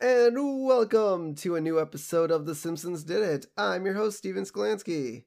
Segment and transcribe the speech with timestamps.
[0.00, 3.46] And welcome to a new episode of The Simpsons Did It.
[3.56, 5.24] I'm your host, Steven Skolansky.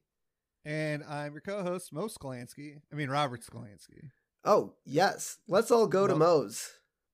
[0.63, 2.77] And I'm your co-host, Mo Skolansky.
[2.91, 4.11] I mean, Robert Skolansky.
[4.45, 5.38] Oh, yes.
[5.47, 6.70] Let's all go to Mo- Moe's.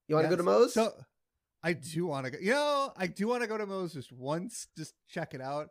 [0.07, 0.33] You want to Yes.
[0.33, 0.73] go to Moe's?
[0.73, 0.93] So
[1.63, 2.37] I do want to go.
[2.39, 5.69] You know, I do want to go to Moe's just once, just check it out.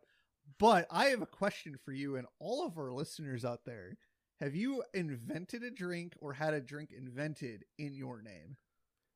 [0.59, 3.97] But I have a question for you and all of our listeners out there.
[4.41, 8.57] Have you invented a drink or had a drink invented in your name?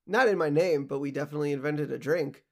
[0.06, 2.44] Not in my name, but we definitely invented a drink.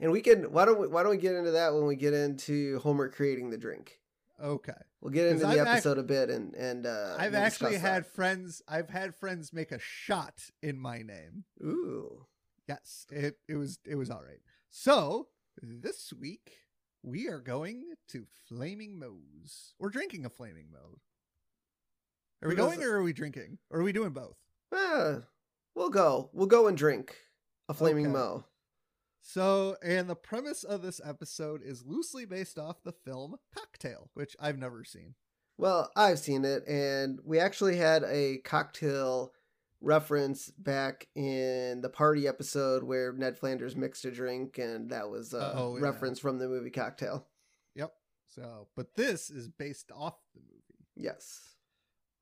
[0.00, 2.14] And we can why don't we why don't we get into that when we get
[2.14, 4.00] into Homer creating the drink?
[4.42, 4.72] Okay.
[5.00, 7.82] We'll get into the I've episode a bit and and uh I've we'll actually discuss
[7.82, 7.94] that.
[7.94, 11.44] had friends I've had friends make a shot in my name.
[11.62, 12.26] Ooh.
[12.66, 14.40] Yes, it it was it was all right.
[14.70, 15.28] So
[15.62, 16.52] this week
[17.02, 19.74] we are going to Flaming Moe's.
[19.78, 20.98] We're drinking a Flaming Moe.
[22.42, 23.58] Are we does going or are we drinking?
[23.70, 24.36] Or are we doing both?
[24.72, 25.18] Ah,
[25.74, 26.30] we'll go.
[26.32, 27.16] We'll go and drink
[27.68, 28.12] a flaming Okay.
[28.14, 28.44] Moe.
[29.22, 34.34] So, and the premise of this episode is loosely based off the film Cocktail, which
[34.40, 35.14] I've never seen.
[35.58, 39.32] Well, I've seen it, and we actually had a cocktail
[39.82, 45.34] reference back in the party episode where Ned Flanders mixed a drink, and that was
[45.34, 45.82] a Oh, yeah.
[45.82, 47.26] reference from the movie Cocktail.
[47.74, 47.92] Yep.
[48.34, 50.86] So, but this is based off the movie.
[50.96, 51.40] Yes.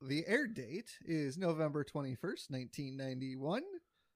[0.01, 3.63] The air date is November 21st, 1991.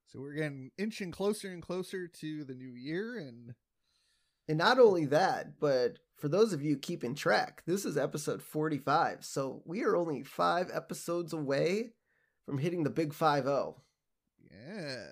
[0.07, 3.53] So we're getting inching closer and closer to the new year and
[4.47, 9.25] And not only that, but for those of you keeping track, this is episode 45.
[9.25, 11.91] So we are only five episodes away
[12.45, 13.81] from hitting the big 5 0.
[14.51, 15.05] yeah.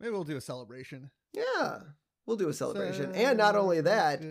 [0.00, 1.10] Maybe we'll do a celebration.
[1.32, 1.78] Yeah,
[2.26, 3.14] we'll do a celebration.
[3.14, 4.22] And not only that,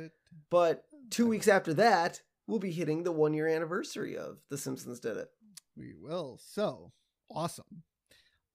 [0.49, 4.99] but two weeks after that, we'll be hitting the one year anniversary of The Simpsons
[4.99, 5.29] Did It.
[5.81, 6.39] We will.
[6.41, 6.91] So
[7.29, 7.83] awesome.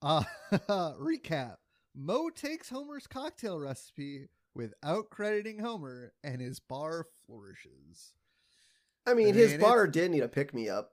[0.00, 1.56] Uh recap.
[1.94, 8.12] Moe takes Homer's cocktail recipe without crediting Homer, and his bar flourishes.
[9.06, 10.92] I mean, I his bar did need a pick me up.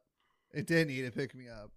[0.54, 1.72] It did need to pick me up.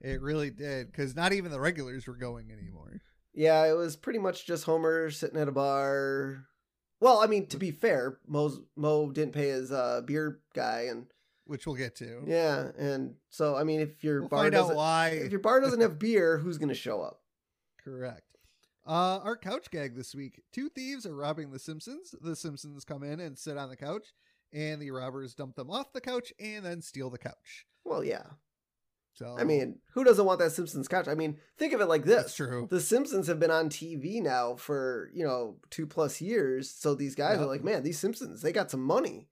[0.00, 3.00] It really did, because not even the regulars were going anymore.
[3.34, 6.46] Yeah, it was pretty much just Homer sitting at a bar.
[7.00, 11.06] Well, I mean, to be fair, Moe's, Moe didn't pay his uh, beer guy, and
[11.50, 12.22] Which we'll get to.
[12.26, 14.78] yeah, and so I mean, if your We'll bar doesn't,
[15.24, 17.22] if your bar doesn't have beer, who's gonna show up?
[17.82, 18.22] Correct.
[18.86, 20.42] Uh, our couch gag this week.
[20.52, 22.14] Two thieves are robbing the Simpsons.
[22.22, 24.14] The Simpsons come in and sit on the couch,
[24.52, 27.66] and the robbers dump them off the couch and then steal the couch.
[27.84, 28.22] Well, yeah.
[29.14, 31.08] So I mean, who doesn't want that Simpsons couch?
[31.08, 32.68] I mean, think of it like this: that's true.
[32.70, 37.16] The Simpsons have been on TV now for you know two plus years, so these
[37.16, 37.42] guys Yeah.
[37.44, 39.26] are like, man, these Simpsons, they got some money.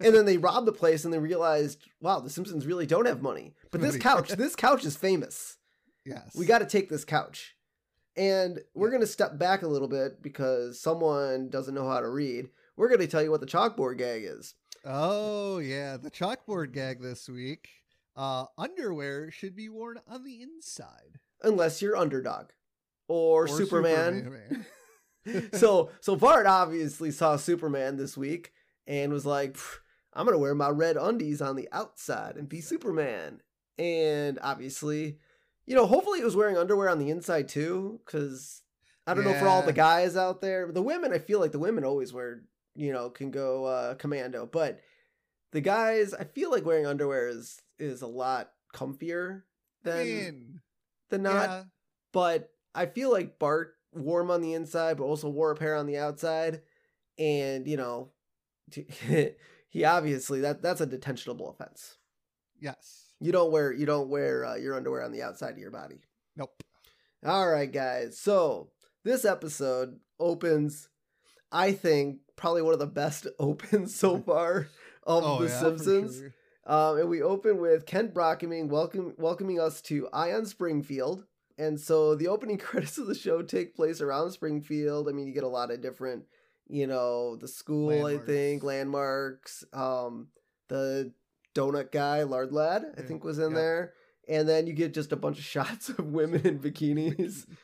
[0.00, 3.22] And then they robbed the place and they realized, wow, the Simpsons really don't have
[3.22, 3.54] money.
[3.70, 5.56] But this couch, this couch is famous.
[6.04, 6.34] yes.
[6.36, 7.54] We got to take this couch.
[8.16, 8.92] And we're Yeah.
[8.92, 12.48] going to step back a little bit because someone doesn't know how to read.
[12.76, 14.54] We're going to tell you what the chalkboard gag is.
[14.84, 17.68] Oh yeah, the chalkboard gag this week.
[18.14, 21.18] Uh, underwear should be worn on the inside.
[21.42, 22.46] Unless you're underdog
[23.08, 24.24] or, Or Superman.
[25.26, 25.50] Superman.
[25.54, 28.52] so so Bart obviously saw Superman this week
[28.86, 29.56] and was like,
[30.12, 33.40] I'm gonna wear my red undies on the outside and be Superman.
[33.78, 35.18] And obviously,
[35.66, 38.62] you know, hopefully he was wearing underwear on the inside too, because
[39.06, 40.72] I don't know for all the guys out there.
[40.72, 42.42] The women, I feel like the women always wear,
[42.74, 44.80] you know, can go uh, commando, but
[45.52, 49.42] the guys, I feel like wearing underwear is is a lot comfier
[49.84, 50.60] I than mean,
[51.10, 51.62] than not yeah,
[52.12, 55.76] but I feel like Bart wore 'em on the inside, but also wore a pair
[55.76, 56.62] on the outside,
[57.18, 58.10] and you know,
[59.68, 61.96] he obviously that that's a detentionable offense.
[62.60, 63.02] yes.
[63.18, 66.02] You don't wear you don't wear uh, your underwear on the outside of your body.
[66.36, 66.62] Nope.
[67.24, 68.18] All right, guys.
[68.18, 68.70] So
[69.04, 70.88] this episode opens,
[71.50, 74.68] I think, probably one of the best opens so far
[75.02, 76.18] of oh The yeah, Simpsons.
[76.18, 76.34] sure.
[76.66, 81.24] Um, and we open with Kent Brockman welcome, welcoming us to Eye on Springfield.
[81.56, 85.08] And so the opening credits of the show take place around Springfield.
[85.08, 86.24] I mean, you get a lot of different,
[86.68, 89.64] you know, the school, I think, landmarks.
[89.72, 90.28] Um,
[90.68, 91.12] the
[91.54, 93.56] donut guy, Lard Lad, I think was in yeah.
[93.56, 93.92] there.
[94.28, 97.46] And then you get just a bunch of shots of women in bikinis.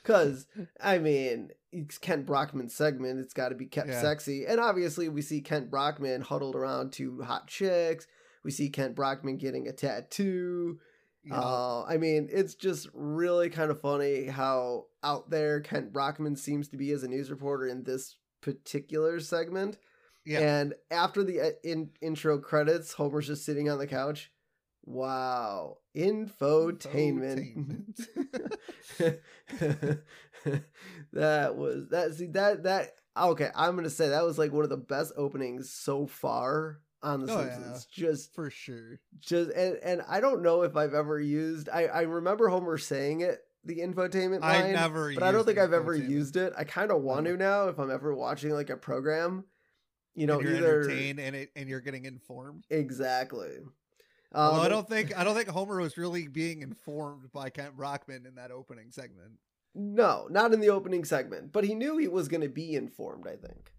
[0.00, 0.46] Because,
[0.80, 3.20] I mean, it's Kent Brockman's segment.
[3.20, 4.00] It's got to be kept Yeah.
[4.00, 4.46] sexy.
[4.46, 8.06] And obviously, we see Kent Brockman huddled around two hot chicks.
[8.42, 10.78] We see Kent Brockman getting a tattoo.
[11.24, 11.38] Yeah.
[11.38, 16.68] Uh, I mean, it's just really kind of funny how out there Kent Brockman seems
[16.68, 19.78] to be as a news reporter in this particular segment.
[20.24, 20.40] yeah.
[20.40, 24.30] And after the uh, in, intro credits, Homer's just sitting on the couch.
[24.84, 25.78] Wow.
[25.96, 27.98] Infotainment.
[31.12, 34.70] that was that see that that okay, I'm gonna say that was like one of
[34.70, 37.84] the best openings so far on the Oh, Simpsons.
[37.86, 39.00] Just For sure.
[39.20, 43.20] just and and I don't know if I've ever used I I remember Homer saying
[43.20, 44.66] it the infotainment line.
[44.66, 46.52] I never but I don't think I've ever used it.
[46.56, 49.44] I kind of want to now if I'm ever watching like a program.
[50.14, 52.64] You know, and you're either entertained and it and you're getting informed.
[52.70, 53.50] exactly.
[54.32, 57.76] Although I Um, don't think I don't think Homer was really being informed by Kent
[57.76, 59.32] Brockman in that opening segment.
[59.74, 63.26] No, not in the opening segment, but he knew he was going to be informed.
[63.26, 63.72] I think.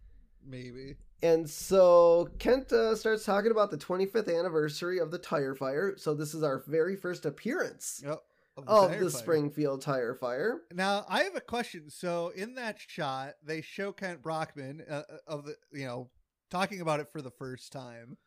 [0.45, 0.95] Maybe.
[1.21, 5.95] And so Kent uh, starts talking about the 25th anniversary of the tire fire.
[5.97, 8.21] So this is our very first appearance Yep.
[8.65, 9.11] The of the.
[9.11, 10.61] Springfield tire fire.
[10.73, 11.89] Now I have a question.
[11.89, 16.09] So in that shot, they show Kent Brockman uh, uh, of the you know
[16.50, 18.17] talking about it for the first time,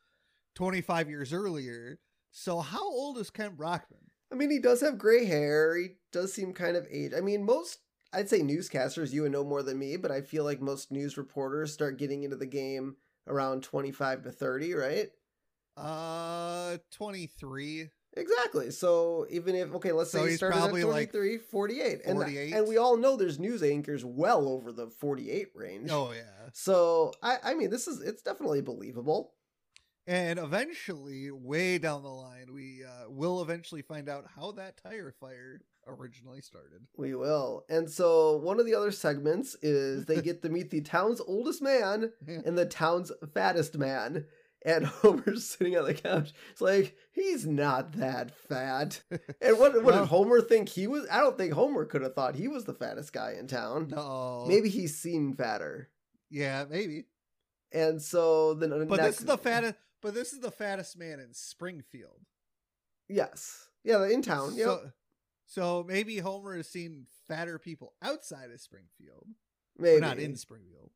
[0.54, 1.98] 25 years earlier.
[2.30, 4.00] So how old is Kent Brockman?
[4.32, 5.76] I mean, he does have gray hair.
[5.76, 7.14] He does seem kind of aged.
[7.14, 7.80] I mean, most
[8.12, 11.16] I'd say newscasters, you would know more than me, but I feel like most news
[11.16, 12.96] reporters start getting into the game
[13.26, 15.08] around 25 to 30, right?
[15.76, 17.88] Uh, 23.
[18.16, 18.70] Exactly.
[18.70, 22.00] So even if okay, let's So say he started at like 23, 48.
[22.04, 22.52] And 48.
[22.54, 25.90] and we all know there's news anchors well over the 48 range.
[25.90, 26.48] Oh yeah.
[26.52, 29.32] So I I mean this is it's definitely believable.
[30.04, 35.14] And eventually, way down the line, we uh, will eventually find out how that tire
[35.20, 36.80] fire originally started.
[36.96, 37.64] We will.
[37.68, 41.62] And so one of the other segments is they get to meet the town's oldest
[41.62, 44.26] man and the town's fattest man.
[44.64, 46.32] And Homer's sitting on the couch.
[46.52, 49.02] It's like, he's not that fat.
[49.40, 50.00] And what, what No.
[50.02, 51.06] did Homer think he was?
[51.10, 53.88] I don't think Homer could have thought he was the fattest guy in town.
[53.88, 54.44] No.
[54.46, 55.88] Maybe he's seen fatter.
[56.30, 57.06] Yeah, maybe.
[57.72, 59.74] And so then But next, this is the fattest.
[60.00, 62.20] But this is the fattest man in Springfield.
[63.08, 63.68] Yes.
[63.84, 64.54] Yeah, in town.
[64.54, 64.66] Yep.
[64.66, 64.90] So,
[65.46, 69.26] so maybe Homer has seen fatter people outside of Springfield,
[69.78, 70.00] Maybe.
[70.00, 70.90] not in Springfield.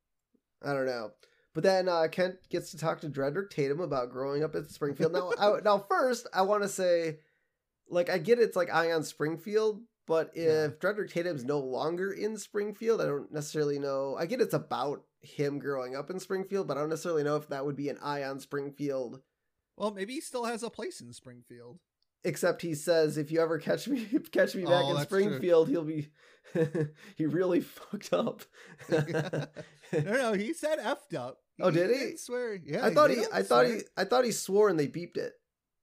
[0.63, 1.11] I don't know.
[1.53, 5.13] But then uh, Kent gets to talk to Drederick Tatum about growing up at Springfield.
[5.13, 7.17] Now, I, now first, I want to say,
[7.89, 10.75] like, I get it's like Eye on Springfield, but if Yeah.
[10.79, 14.15] Drederick Tatum's no longer in Springfield, I don't necessarily know.
[14.17, 17.47] I get it's about him growing up in Springfield, but I don't necessarily know if
[17.49, 19.21] that would be an Eye on Springfield.
[19.75, 21.79] Well, maybe he still has a place in Springfield.
[22.27, 25.21] Except he says, if you ever catch me, catch me back Oh, in that's true.
[25.23, 26.09] Springfield, he'll be,
[27.15, 28.41] he really fucked up.
[28.89, 29.47] no,
[29.93, 31.37] no, he said effed up.
[31.59, 32.17] Oh, did he?
[32.17, 32.55] swear.
[32.63, 35.33] Yeah, I thought he, I thought he, I thought he swore and they beeped it.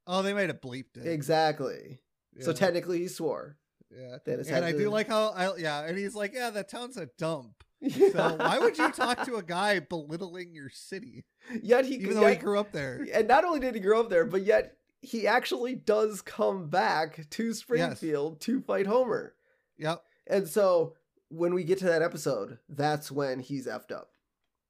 [0.06, 1.06] Oh, they might have bleeped it.
[1.06, 2.00] Exactly.
[2.40, 3.56] So technically, he swore.
[3.90, 4.18] yeah.
[4.24, 7.08] That And I do like how, I, yeah, and he's like, yeah, that town's a
[7.18, 7.64] dump.
[7.80, 8.10] Yeah.
[8.12, 11.24] So why would you talk to a guy belittling your city,
[11.62, 13.06] Yet he, even though he grew up there?
[13.12, 17.28] and not only did he grow up there, but yet he actually does come back
[17.30, 19.34] to Springfield to fight Homer.
[19.78, 20.02] Yep.
[20.26, 20.94] And so
[21.28, 24.10] when we get to that episode, that's when he's effed up.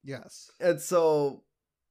[0.03, 0.51] Yes.
[0.61, 1.43] And so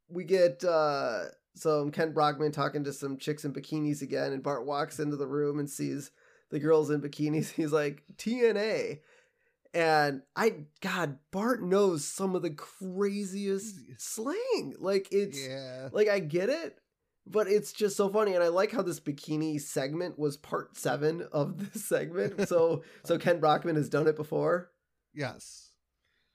[0.10, 1.26] we get uh
[1.56, 5.28] some Kent Brockman talking to some chicks in bikinis again, and Bart walks into the
[5.28, 6.12] room and sees
[6.50, 7.52] the girls in bikinis.
[7.56, 9.00] He's like, TNA.
[9.76, 14.76] And I God, Bart knows some of the craziest slang.
[14.80, 15.90] Like it's Yeah.
[15.92, 16.78] like I get it,
[17.26, 18.34] but it's just so funny.
[18.34, 22.48] And I like how this bikini segment was part seven of this segment.
[22.48, 24.72] So so Kent Brockman has done it before.
[25.14, 25.72] Yes.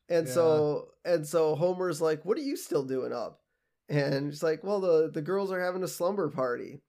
[0.08, 0.32] And Yeah.
[0.34, 3.40] so and so Homer's like, "What are you still doing up?"
[3.88, 6.80] And she's like, "Well, the the girls are having a slumber party."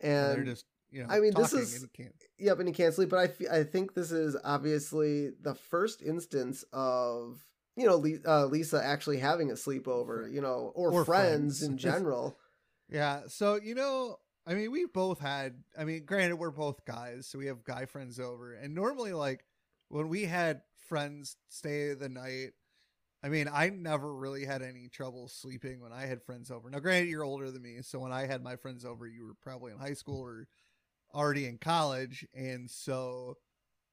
[0.00, 2.94] And And they're just, you know, I mean, this is- and yep, and he can't
[2.94, 3.08] sleep.
[3.10, 7.40] But I I think this is obviously the first instance of
[7.76, 11.62] you know Li- uh, Lisa actually having a sleepover, you know, or, Or friends, friends.
[11.62, 12.38] in general.
[12.88, 13.22] Yeah.
[13.28, 14.16] So, you know,
[14.46, 17.84] I mean, we both had, I mean, granted, we're both guys, so we have guy
[17.84, 18.54] friends over.
[18.54, 19.44] And normally, like,
[19.88, 22.52] when we had friends stay the night,
[23.22, 26.70] I mean, I never really had any trouble sleeping when I had friends over.
[26.70, 29.34] Now, granted, you're older than me, so when I had my friends over, you were
[29.42, 30.46] probably in high school or
[31.12, 32.24] already in college.
[32.34, 33.36] And so,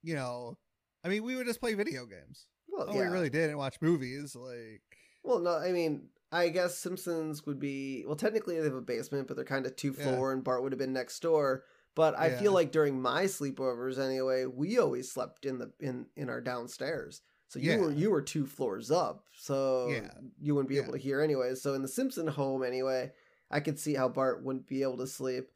[0.04, 0.58] you know,
[1.04, 2.46] I mean, we would just play video games.
[2.70, 3.02] Well, Oh, yeah.
[3.02, 4.36] we really didn't watch movies.
[4.36, 4.84] Like,
[5.24, 8.16] Well, no, I mean, I guess Simpsons would be well.
[8.16, 10.04] Technically, they have a basement, but they're kind of two Yeah.
[10.04, 11.64] floor, and Bart would have been next door.
[11.96, 12.40] But I Yeah.
[12.40, 17.22] feel like during my sleepovers, anyway, we always slept in the in in our downstairs.
[17.48, 17.78] So you Yeah.
[17.78, 20.12] were you were two floors up, so Yeah.
[20.42, 21.56] you wouldn't be able to hear anyway.
[21.56, 23.14] So in the Simpson home, anyway,
[23.50, 25.50] I could see how Bart wouldn't be able to sleep.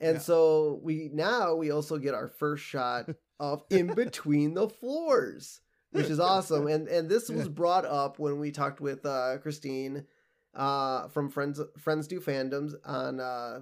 [0.00, 0.20] And Yeah.
[0.20, 3.08] so we now we also get our first shot
[3.40, 5.60] of in between the floors,
[5.90, 6.68] which is awesome.
[6.68, 10.06] And and this was brought up when we talked with uh, Christine
[10.54, 13.60] uh, from Friends Friends Do Fandoms on uh,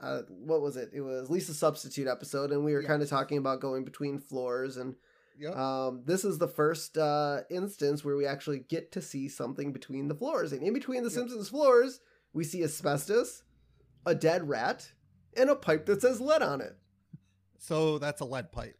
[0.00, 0.90] uh, what was it?
[0.92, 4.76] It was Lisa substitute episode, and we were kind of talking about going between floors.
[4.76, 4.96] And
[5.38, 5.56] Yep.
[5.56, 10.06] um, this is the first uh, instance where we actually get to see something between
[10.08, 10.52] the floors.
[10.52, 11.14] And in between the Yep.
[11.14, 12.00] Simpsons floors,
[12.34, 13.42] we see asbestos,
[14.04, 14.92] a dead rat,
[15.36, 16.76] and a pipe that says lead on it.
[17.58, 18.76] so that's a lead pipe.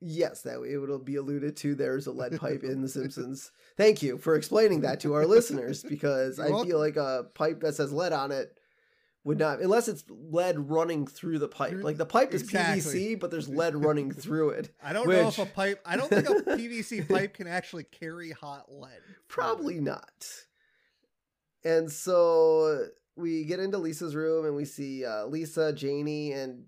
[0.00, 1.74] Yes, that it will be alluded to.
[1.74, 3.50] There's a lead pipe in The Simpsons.
[3.76, 6.68] Thank you for explaining that to our listeners because You're I welcome.
[6.68, 8.56] feel like a pipe that says lead on it
[9.24, 11.74] would not, unless it's lead running through the pipe.
[11.82, 12.80] Like the pipe is Exactly.
[13.16, 14.72] PVC, but there's lead running through it.
[14.82, 15.80] I don't know if a pipe.
[15.84, 19.00] I don't think a PVC pipe can actually carry hot lead.
[19.26, 20.26] Probably not.
[21.64, 22.86] And so
[23.16, 26.64] we get into Lisa's room and we see uh, Lisa, Janie, and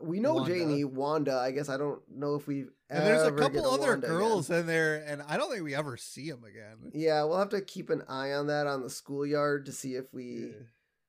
[0.00, 0.54] we know Wanda.
[0.54, 1.36] Janie, Wanda.
[1.38, 4.06] I guess I don't know if we've And there's a ever get couple other Wanda
[4.06, 4.16] again.
[4.18, 6.90] girls in there, and I don't think we ever see them again.
[6.94, 10.12] Yeah, we'll have to keep an eye on that on the schoolyard to see if
[10.12, 10.50] we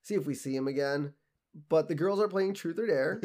[0.04, 1.14] see if we see him again.
[1.68, 3.22] But the girls are playing truth or dare,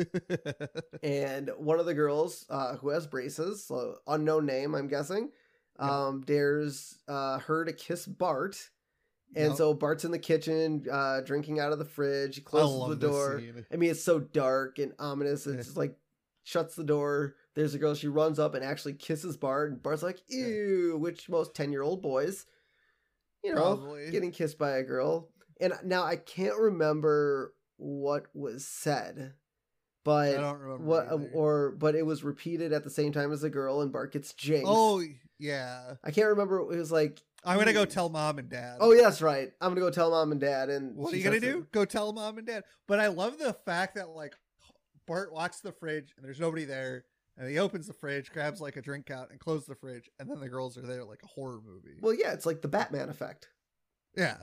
[1.02, 5.30] and one of the girls uh, who has braces, so unknown name, I'm guessing,
[5.80, 5.90] Yep.
[5.90, 8.70] um, dares uh, her to kiss Bart.
[9.36, 12.36] And so Bart's in the kitchen, uh, drinking out of the fridge.
[12.36, 13.42] He closes the door.
[13.72, 15.46] I mean, it's so dark and ominous.
[15.46, 15.96] It's just like
[16.44, 17.34] shuts the door.
[17.54, 17.94] There's a girl.
[17.94, 20.20] She runs up and actually kisses Bart, and Bart's like.
[20.28, 22.46] "Ew," which most ten year old boys,
[23.42, 24.10] you know, Probably.
[24.10, 25.28] getting kissed by a girl.
[25.60, 29.38] And now I can't remember what was said, I
[30.04, 30.84] but don't remember.
[30.84, 31.30] what either.
[31.32, 34.32] or but it was repeated at the same time as the girl, and Bart gets
[34.32, 34.66] jinxed.
[34.66, 35.02] oh
[35.38, 36.58] yeah, I can't remember.
[36.58, 38.78] It was like, I'm gonna go tell mom and dad.
[38.80, 39.50] oh that's right.
[39.60, 40.70] I'm gonna go tell mom and dad.
[40.70, 41.58] And What are you gonna do?
[41.58, 41.72] it.
[41.72, 42.64] Go tell mom and dad.
[42.88, 44.34] But I love the fact that like
[45.06, 47.04] Bart walks to the fridge and there's nobody there,
[47.36, 50.30] and he opens the fridge, grabs like a drink out, and closes the fridge, and
[50.30, 51.98] then the girls are there like a horror movie.
[52.00, 53.48] Well, yeah, it's like the Batman effect.
[54.16, 54.36] yeah,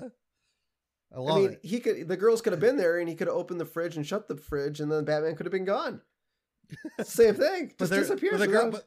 [1.15, 1.59] I love I mean, it.
[1.63, 2.07] he could.
[2.07, 4.27] The girls could have been there, and he could have opened the fridge and shut
[4.27, 6.01] the fridge, and then Batman could have been gone.
[7.03, 7.73] Same thing.
[7.79, 8.33] Just disappears.
[8.33, 8.83] But the, girl, but,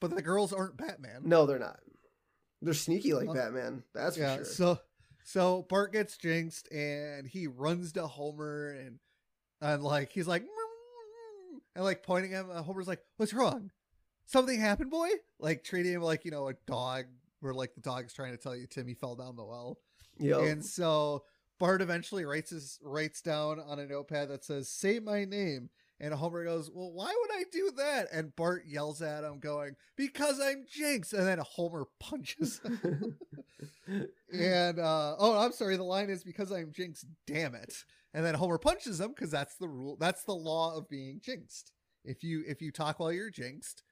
[0.00, 1.22] but the girls aren't Batman.
[1.24, 1.78] No, they're not.
[2.62, 3.84] They're sneaky like Uh, man.
[3.94, 4.36] That's yeah.
[4.38, 4.52] for sure.
[4.52, 4.80] So
[5.24, 8.98] so Bart gets jinxed and he runs to Homer and
[9.60, 10.44] and like he's like
[11.74, 12.50] and like pointing at him.
[12.50, 13.70] uh, Homer's like, "What's wrong?
[14.26, 17.04] Something happened, boy?" Like treating him like you know a dog,
[17.40, 19.78] where like the dog's trying to tell you Timmy fell down the well.
[20.18, 20.40] Yeah.
[20.40, 21.24] And so
[21.58, 25.70] Bart eventually writes his writes down on a notepad that says, "Say my name."
[26.00, 29.76] And Homer goes, "Well, why would I do that?" And Bart yells at him, going,
[29.96, 33.18] "Because I'm Jinx." And then Homer punches him.
[34.32, 35.76] and uh, oh, I'm sorry.
[35.76, 37.74] The line is, "Because I'm Jinx." Damn it!
[38.14, 39.96] And then Homer punches him because that's the rule.
[40.00, 41.72] That's the law of being jinxed.
[42.04, 43.82] If you if you talk while you're jinxed,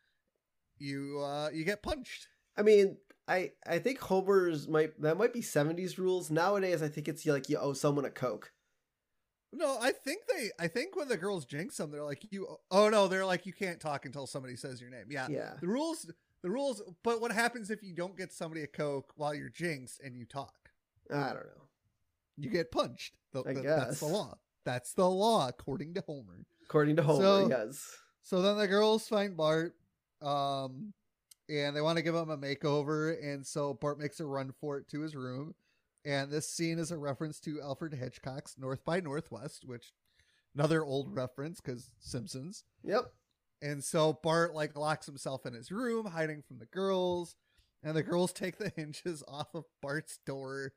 [0.78, 2.28] you uh you get punched.
[2.56, 2.96] I mean,
[3.28, 6.30] I I think Homer's might that might be '70s rules.
[6.30, 8.52] Nowadays, I think it's like you owe someone a coke.
[9.52, 10.50] No, I think they.
[10.58, 12.46] I think when the girls jinx them, they're like you.
[12.70, 15.06] Oh no, they're like you can't talk until somebody says your name.
[15.10, 15.54] Yeah, Yeah.
[15.60, 16.10] the rules.
[16.42, 16.82] The rules.
[17.02, 20.24] But what happens if you don't get somebody a coke while you're jinxed and you
[20.26, 20.54] talk?
[21.10, 21.68] I don't know.
[22.36, 23.14] You get punched.
[23.32, 24.38] The- I the- That's the law.
[24.64, 26.44] That's the law, according to Homer.
[26.64, 27.96] According to Homer, So- yes.
[28.22, 29.74] So then the girls find Bart,
[30.20, 30.92] um,
[31.48, 34.76] and they want to give him a makeover, and so Bart makes a run for
[34.76, 35.54] it to his room.
[36.08, 39.92] And this scene is a reference to Alfred Hitchcock's North by Northwest, which
[40.54, 42.64] another old reference because Simpsons.
[42.82, 43.12] Yep.
[43.60, 47.36] And so Bart like locks himself in his room, hiding from the girls,
[47.82, 50.72] and the girls take the hinges off of Bart's door,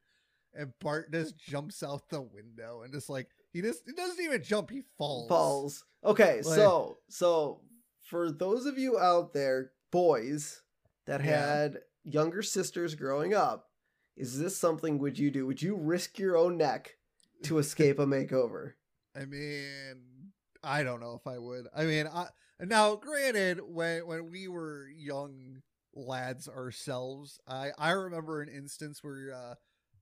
[0.53, 4.43] and Bart just jumps out the window and just like he just he doesn't even
[4.43, 5.29] jump, he falls.
[5.29, 5.85] Falls.
[6.03, 7.61] Okay, Like- so so
[8.01, 10.61] for those of you out there, boys
[11.05, 11.45] that Yeah.
[11.45, 13.69] had younger sisters growing up,
[14.15, 15.45] is this something would you do?
[15.47, 16.95] Would you risk your own neck
[17.43, 18.73] to escape a makeover?
[19.15, 20.31] I mean,
[20.63, 21.67] I don't know if I would.
[21.75, 22.27] I mean, I
[22.59, 25.61] now granted when when we were young
[25.93, 29.55] lads ourselves, I I remember an instance where uh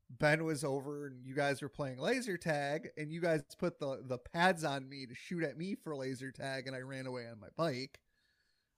[0.10, 4.02] Ben was over and you guys were playing laser tag and you guys put the
[4.06, 7.28] the pads on me to shoot at me for laser tag and I ran away
[7.28, 8.00] on my bike.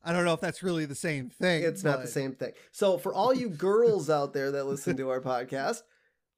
[0.04, 1.64] I don't know if that's really the same thing.
[1.64, 2.54] It's not the same thing.
[2.72, 5.84] So for all you girls out there that listen to our podcast,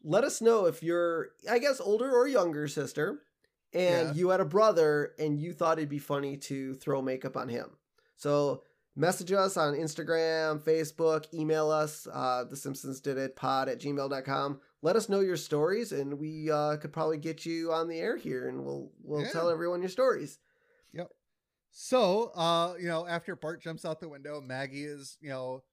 [0.03, 3.21] let us know if you're, I guess, older or younger sister,
[3.73, 4.13] and Yeah.
[4.13, 7.77] you had a brother and you thought it'd be funny to throw makeup on him.
[8.17, 8.63] So
[8.95, 14.59] message us on Instagram, Facebook, email us, uh, the Simpsons did it pod at gmail.com.
[14.81, 18.17] Let us know your stories and we uh, could probably get you on the air
[18.17, 19.31] here and we'll we'll Yeah.
[19.31, 20.37] tell everyone your stories.
[21.75, 25.63] So, uh, you know, after Bart jumps out the window, Maggie is, you know,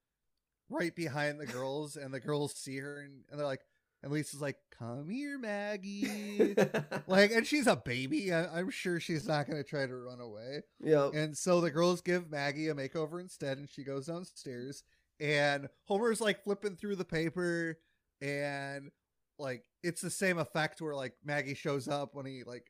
[0.71, 3.61] right behind the girls, and the girls see her and, and they're like,
[4.03, 6.55] And Lisa's like, "Come here, Maggie."
[7.07, 8.33] like, and she's a baby.
[8.33, 10.63] I, I'm sure she's not going to try to run away.
[10.83, 11.13] yep.
[11.13, 14.85] And so the girls give Maggie a makeover instead, and she goes downstairs.
[15.21, 17.79] And Homer's like flipping through the paper,
[18.23, 18.91] and
[19.39, 22.70] like it's the same effect where like Maggie shows up when he like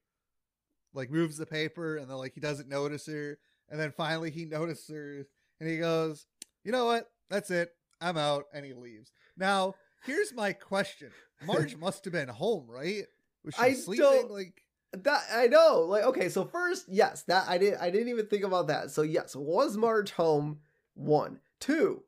[0.94, 4.44] like moves the paper, and then like he doesn't notice her, and then finally he
[4.46, 5.26] notices her,
[5.60, 6.26] and he goes,
[6.64, 7.10] "You know what?
[7.28, 7.70] That's it.
[8.00, 9.12] I'm out," and he leaves.
[9.36, 11.10] Now here's my question:
[11.46, 13.04] Marge must have been home, right?
[13.44, 14.04] Was she I sleeping?
[14.04, 15.80] don't- Like, That I know.
[15.88, 18.90] Like, okay, so first, yes, that I didn't I didn't even think about that.
[18.90, 20.58] So yes, was Marge home?
[20.94, 21.40] One.
[21.60, 22.02] Two.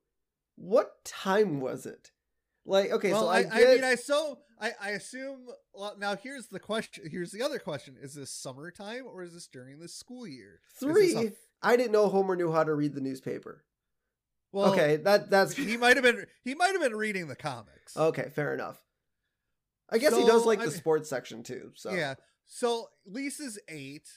[0.56, 2.10] What time was it?
[2.64, 5.47] Like, okay, well, so I, I, I, mean, I so I, I assume.
[5.75, 7.04] Well, now here's the question.
[7.11, 10.61] Here's the other question: Is this summertime or is this during the school year?
[10.78, 11.14] Three.
[11.16, 13.64] a- I didn't know Homer knew how to read the newspaper.
[14.52, 16.26] well, okay, that that's he might have been.
[16.45, 17.97] He might have been reading the comics.
[17.97, 18.28] okay.
[18.33, 18.81] Fair enough.
[19.90, 21.73] I guess he does like the sports section too.
[21.75, 22.14] So Yeah.
[22.47, 24.09] So Lisa's eight.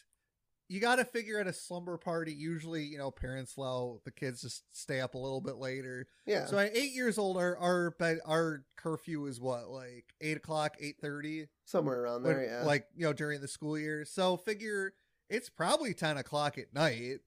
[0.68, 2.34] You got to figure at a slumber party.
[2.34, 6.08] Usually, you know, parents allow the kids to stay up a little bit later.
[6.26, 6.46] yeah.
[6.48, 10.76] So at eight years old, our our bed, our curfew is what like eight o'clock,
[10.80, 11.48] eight thirty.
[11.66, 12.44] somewhere around there.
[12.44, 12.64] yeah.
[12.66, 14.06] Like you know during the school year.
[14.06, 14.94] So figure
[15.30, 17.20] it's probably ten o'clock at night.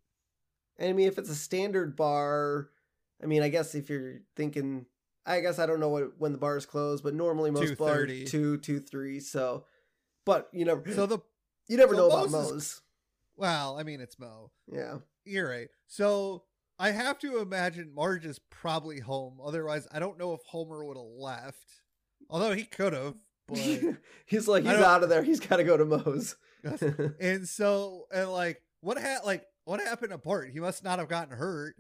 [0.77, 2.71] And I mean, if it's a standard bar,
[3.23, 4.87] I mean, I guess if you're thinking,
[5.27, 8.27] I guess I don't know what when the bars close, but normally most bars 2:30.
[8.31, 9.21] two, two, three.
[9.21, 9.65] So,
[10.25, 11.19] but you never, So the
[11.69, 12.83] you never so know about Moses- Moe's.
[13.39, 14.51] Well, I mean it's Moe.
[14.71, 15.69] Yeah, You're right.
[15.87, 16.43] So
[16.79, 19.39] I have to imagine Marge is probably home.
[19.43, 21.81] Otherwise, I don't know if Homer would have left.
[22.29, 23.15] Although he could have.
[23.49, 23.59] But
[24.27, 25.23] he's like he's out of there.
[25.23, 26.37] He's got to go to Moe's.
[27.19, 30.51] and so and like what ha- like what happened to Bart?
[30.53, 31.75] He must not have gotten hurt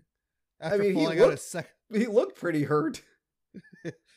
[0.60, 3.02] after mean, he falling out a looked- he looked pretty hurt.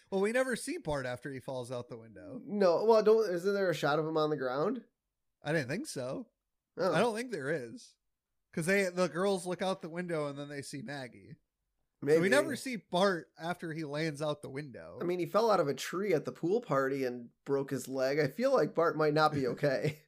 [0.10, 2.42] Well, we never see Bart after he falls out the window.
[2.46, 3.30] No, well, don't.
[3.34, 4.82] Isn't there a shot of him on the ground?
[5.44, 6.28] I didn't think so.
[6.80, 6.94] Oh.
[6.94, 7.94] I don't think there is.
[8.52, 11.36] Because they the girls look out the window and then they see Maggie.
[12.02, 14.98] Maybe So we never see Bart after he lands out the window.
[15.00, 17.88] I mean, he fell out of a tree at the pool party and broke his
[17.88, 18.20] leg.
[18.20, 20.00] I feel like Bart might not be okay.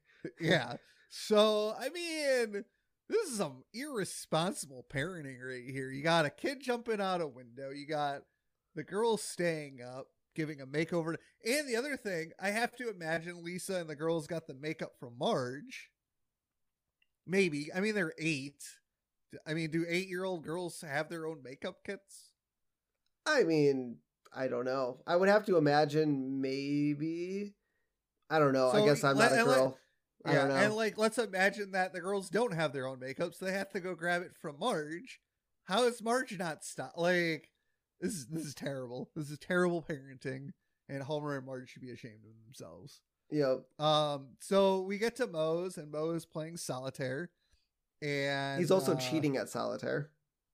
[0.41, 0.78] yeah.
[1.10, 2.65] So I mean,
[3.10, 5.91] this is some irresponsible parenting right here.
[5.91, 7.69] You got a kid jumping out a window.
[7.69, 8.21] You got
[8.76, 11.15] the girls staying up, giving a makeover.
[11.45, 14.93] And the other thing, I have to imagine Lisa and the girls got the makeup
[14.99, 15.89] from Marge.
[17.25, 17.69] Maybe.
[17.73, 18.63] I mean, they're eight.
[19.47, 22.31] I mean, do eight year old girls have their own makeup kits?
[23.25, 23.97] I mean,
[24.36, 24.99] I don't know.
[25.07, 27.55] I would have to imagine maybe.
[28.29, 28.71] I don't know.
[28.71, 29.77] I guess I'm let- not a let- girl.
[30.25, 30.55] I don't know.
[30.55, 33.71] and like, let's imagine that the girls don't have their own makeup, so they have
[33.71, 35.19] to go grab it from Marge.
[35.65, 36.93] How is Marge not stop?
[36.95, 37.49] Like,
[37.99, 39.09] this is this is terrible.
[39.17, 40.51] This is terrible parenting,
[40.88, 43.01] and Homer and Marge should be ashamed of themselves.
[43.34, 43.63] Yep.
[43.80, 47.32] Um, so we get to Moe's, and Moe is playing solitaire,
[48.02, 50.12] and He's also uh, cheating at solitaire.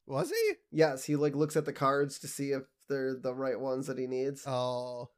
[0.08, 0.54] Was he?
[0.72, 4.00] Yes, he like looks at the cards to see if they're the right ones that
[4.00, 4.44] he needs.
[4.48, 5.10] Oh,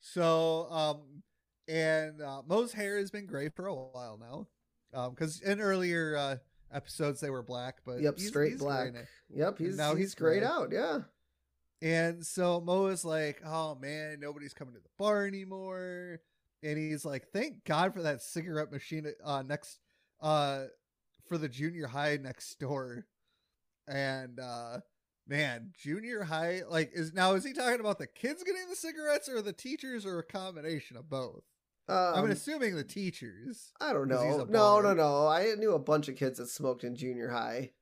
[0.00, 1.22] so um,
[1.68, 6.16] and uh, Moe's hair has been gray for a while now, um, because in earlier
[6.16, 6.36] uh
[6.72, 8.92] episodes they were black, but yep, he's- straight he's black.
[9.28, 10.48] Yep, he's now he's he's grayed gray.
[10.48, 10.70] out.
[10.72, 11.00] Yeah.
[11.82, 16.20] And so Moe is like, "Oh man, nobody's coming to the bar anymore."
[16.62, 19.78] And he's like, "Thank God for that cigarette machine uh next
[20.20, 20.64] uh
[21.28, 23.06] for the junior high next door."
[23.88, 24.80] And uh
[25.26, 29.28] man, junior high like is now is he talking about the kids getting the cigarettes
[29.28, 31.42] or the teachers or a combination of both?
[31.88, 33.72] Um, I'm assuming the teachers.
[33.80, 34.46] I don't know.
[34.48, 35.26] No, no, no.
[35.26, 37.72] I knew a bunch of kids that smoked in junior high.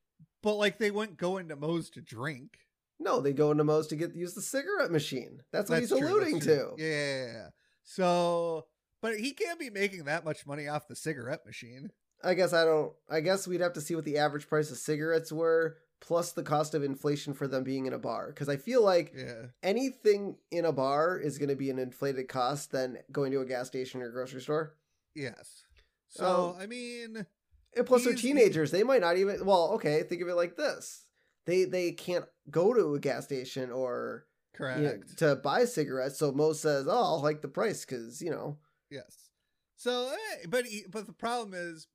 [0.42, 2.58] But like they wouldn't go into Moe's to drink.
[3.00, 5.42] No, they go into Moe's to get use the cigarette machine.
[5.52, 6.70] That's what That's he's true, alluding to.
[6.78, 7.48] Yeah, yeah, yeah.
[7.90, 8.66] So,
[9.00, 11.90] but he can't be making that much money off the cigarette machine.
[12.22, 12.92] I guess I don't.
[13.08, 16.42] I guess we'd have to see what the average price of cigarettes were, plus the
[16.42, 18.26] cost of inflation for them being in a bar.
[18.28, 19.46] Because I feel like Yeah.
[19.62, 23.46] anything in a bar is going to be an inflated cost than going to a
[23.46, 24.74] gas station or grocery store.
[25.14, 25.64] Yes.
[26.08, 27.26] So, Um, I mean,
[27.74, 28.70] And plus, they're teenagers.
[28.70, 29.46] They might not even.
[29.46, 30.02] Well, okay.
[30.02, 31.06] Think of it like this:
[31.46, 34.80] they they can't go to a gas station or correct.
[34.80, 36.18] you know, to buy cigarettes.
[36.18, 38.58] So Moe says, "Oh, I'll hike the price because you know."
[38.90, 39.30] yes.
[39.76, 41.86] So, eh, but he, but the problem is,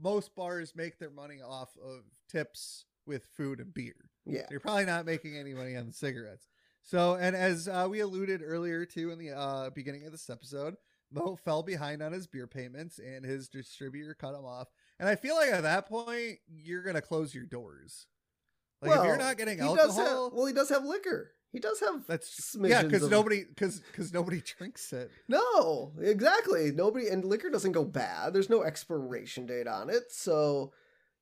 [0.00, 3.94] most bars make their money off of tips with food and beer.
[4.26, 6.48] Yeah, You're probably not making any money on the cigarettes.
[6.82, 10.74] So, and as uh, we alluded earlier to in the uh, beginning of this episode,
[11.12, 14.68] Moe fell behind on his beer payments and his distributor cut him off.
[14.98, 18.06] And I feel like at that point, you're going to close your doors.
[18.82, 20.06] Like if you're not getting he does have.
[20.06, 21.32] alcohol, Well, he does have liquor.
[21.52, 25.10] He does have That's yeah, because of- nobody because because nobody drinks it.
[25.28, 26.70] No, exactly.
[26.70, 28.32] Nobody and liquor doesn't go bad.
[28.32, 30.10] There's no expiration date on it.
[30.12, 30.72] So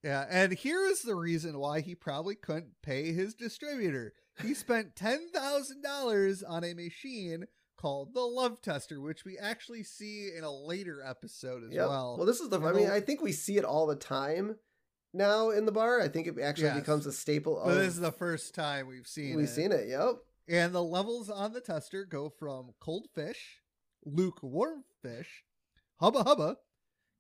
[0.05, 4.13] Yeah, and here is the reason why he probably couldn't pay his distributor.
[4.43, 7.47] He spent ten thousand dollars on a machine
[7.79, 11.89] called the Love Tester, which we actually see in a later episode as Yep.
[11.89, 12.17] well.
[12.19, 12.61] Well, this is the.
[12.61, 14.57] I mean, I think we see it all the time
[15.19, 16.01] now in the bar.
[16.01, 16.81] I think it actually Yes.
[16.81, 17.77] becomes a staple but of.
[17.77, 19.49] this is the first time we've seen we've it.
[19.49, 19.89] seen it.
[19.89, 20.15] Yep.
[20.49, 23.61] And the levels on the tester go from cold fish,
[24.07, 25.45] lukewarm fish,
[26.01, 26.57] hubba hubba,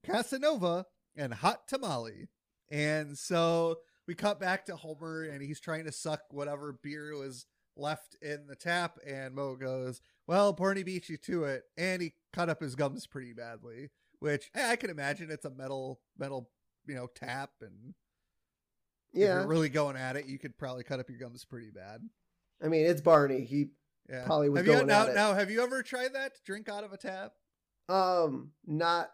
[0.04, 2.28] Casanova, and hot tamale.
[2.70, 7.46] And so we cut back to Homer and he's trying to suck whatever beer was
[7.76, 8.98] left in the tap.
[9.06, 11.64] And Moe goes, Well, Barney beat you to it.
[11.76, 15.50] And he cut up his gums pretty badly, which eh, I can imagine it's a
[15.50, 16.50] metal, metal,
[16.88, 17.50] you know, tap.
[17.60, 17.94] And
[19.12, 19.38] if Yeah.
[19.40, 22.00] you're really going at it, you could probably cut up your gums pretty bad.
[22.62, 23.44] I mean, it's Barney.
[23.44, 23.70] He
[24.08, 24.24] Yeah.
[24.24, 25.14] Probably was have you, going now, at it.
[25.14, 26.34] now, have you ever tried that?
[26.36, 27.34] to Drink out of a tap?
[27.90, 29.10] um not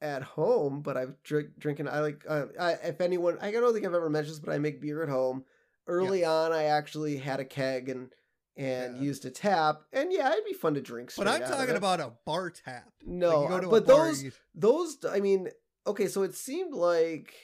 [0.00, 1.88] at home, but I've drink drinking.
[1.88, 2.22] I like.
[2.28, 5.02] Uh, I, if anyone, I don't think I've ever mentioned this, but I make beer
[5.02, 5.44] at home.
[5.88, 6.28] Early Yes.
[6.28, 8.12] on, I actually had a keg and
[8.56, 9.02] and Yeah.
[9.02, 11.12] used a tap, and yeah, it'd be fun to drink.
[11.16, 12.92] But I'm talking about a bar tap.
[13.04, 15.48] no, Like, you go to a but bar, those you- those i mean
[15.86, 17.34] okay so it seemed like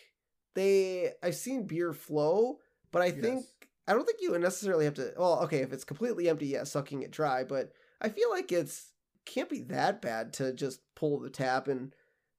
[0.54, 2.58] they i've seen beer flow
[2.90, 3.44] but i think
[3.88, 7.02] i don't think you necessarily have to well okay if it's completely empty yeah sucking
[7.02, 8.92] it dry but i feel like it's
[9.24, 11.94] can't be that bad to just pull the tap and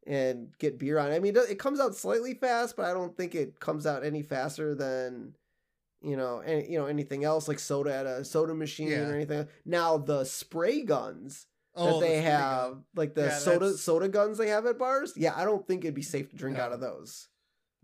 [0.05, 1.11] and get beer on.
[1.11, 4.03] I mean it it comes out slightly fast but i don't think it comes out
[4.03, 5.33] any faster than
[6.01, 9.07] you know any, you know anything else like soda at a soda machine Yeah.
[9.07, 9.47] or anything.
[9.65, 12.83] Now the spray guns oh, that they spray have, gun.
[12.95, 15.13] like the Yeah, soda that's- soda guns they have at bars.
[15.15, 17.29] Yeah, I don't think it'd be safe to drink out of those.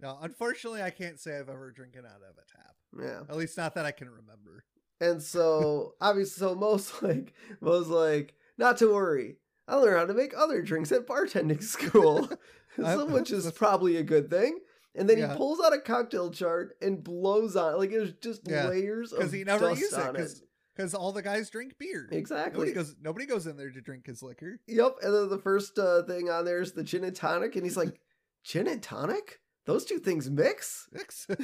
[0.02, 2.76] No, unfortunately, I can't say I've ever drinking out of a tap.
[2.98, 4.64] Yeah, At least not that I can remember.
[5.02, 9.38] and so obviously, so most like most like not to worry.
[9.68, 12.28] I learned how to make other drinks at bartending school,
[12.76, 14.58] so, which is probably a good thing.
[14.96, 15.32] And then Yeah.
[15.32, 17.78] he pulls out a cocktail chart and blows on it.
[17.78, 20.02] Like it was just Yeah, layers of he never dust uses it.
[20.08, 20.32] on it.
[20.80, 22.08] Because all the guys drink beer.
[22.10, 22.54] Exactly.
[22.54, 22.96] Nobody goes.
[23.02, 24.62] Nobody goes in there to drink his liquor.
[24.66, 24.96] Yep.
[25.02, 27.76] And then the first uh, thing on there is the gin and tonic, and he's
[27.76, 28.00] like,
[28.46, 29.42] "Gin and tonic?
[29.66, 31.28] Those two things mix?" Mix.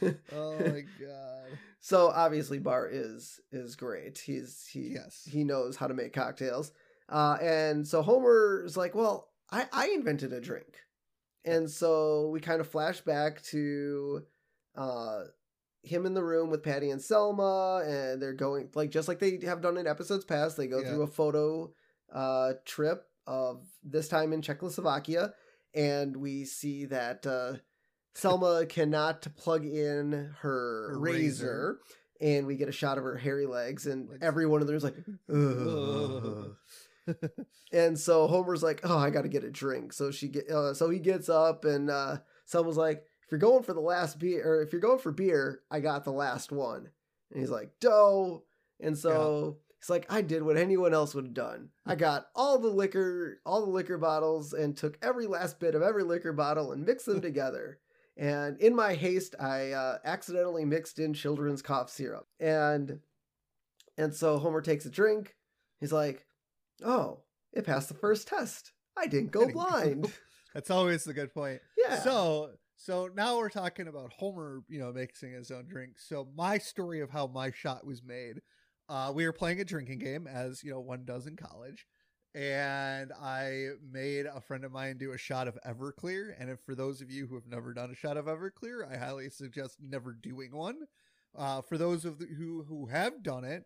[0.32, 1.58] oh my god.
[1.80, 4.18] so obviously, Bar is is great.
[4.18, 5.26] He's he Yes.
[5.28, 6.70] he knows how to make cocktails.
[7.08, 10.76] Uh, and so Homer is like, "Well, I I invented a drink,"
[11.44, 14.22] and so we kind of flash back to
[14.76, 15.24] uh
[15.82, 19.38] him in the room with Patty and Selma, and they're going like just like they
[19.44, 20.56] have done in episodes past.
[20.56, 20.90] They go Yeah.
[20.90, 21.72] through a photo
[22.12, 25.32] uh trip of this time in Czechoslovakia,
[25.74, 27.54] and we see that uh,
[28.14, 31.18] Selma cannot plug in her Her razor.
[31.46, 31.78] razor.
[32.22, 34.84] And we get a shot of her hairy legs, and Like- everyone in there is
[34.84, 34.96] like,
[37.72, 40.74] and so Homer's like, "Oh, I got to get a drink." So she get, uh,
[40.74, 44.42] so he gets up, and uh, Selma's like, "If you're going for the last beer,
[44.44, 46.90] or if you're going for beer, I got the last one."
[47.30, 48.42] And he's like, "Dough."
[48.80, 51.68] And so he's like, "I did what anyone else would have done.
[51.86, 55.82] I got all the liquor, all the liquor bottles, and took every last bit of
[55.82, 57.78] every liquor bottle and mixed them together."
[58.16, 62.98] And in my haste, I uh, accidentally mixed in children's cough syrup, and
[63.96, 65.36] and so Homer takes a drink.
[65.78, 66.26] He's like,
[66.84, 67.20] "Oh,
[67.52, 68.72] it passed the first test.
[68.96, 70.12] I didn't go Didn't go- blind."
[70.54, 71.60] That's always a good point.
[71.78, 72.00] yeah.
[72.00, 75.98] So so now we're talking about Homer, you know, mixing his own drink.
[75.98, 78.40] So my story of how my shot was made,
[78.88, 81.86] uh, we were playing a drinking game as you know one does in college,
[82.34, 86.34] and I made a friend of mine do a shot of Everclear.
[86.40, 88.96] And if for those of you who have never done a shot of Everclear, I
[88.96, 90.78] highly suggest never doing one.
[91.36, 93.64] Uh, for those of the, who who have done it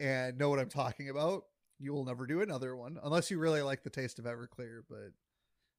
[0.00, 1.44] and know what I'm talking about,
[1.78, 4.80] you will never do another one unless you really like the taste of Everclear.
[4.88, 5.12] But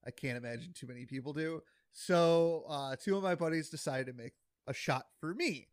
[0.06, 1.64] I can't imagine too many people do.
[1.98, 4.34] So uh, two of my buddies decided to make
[4.68, 5.70] a shot for me,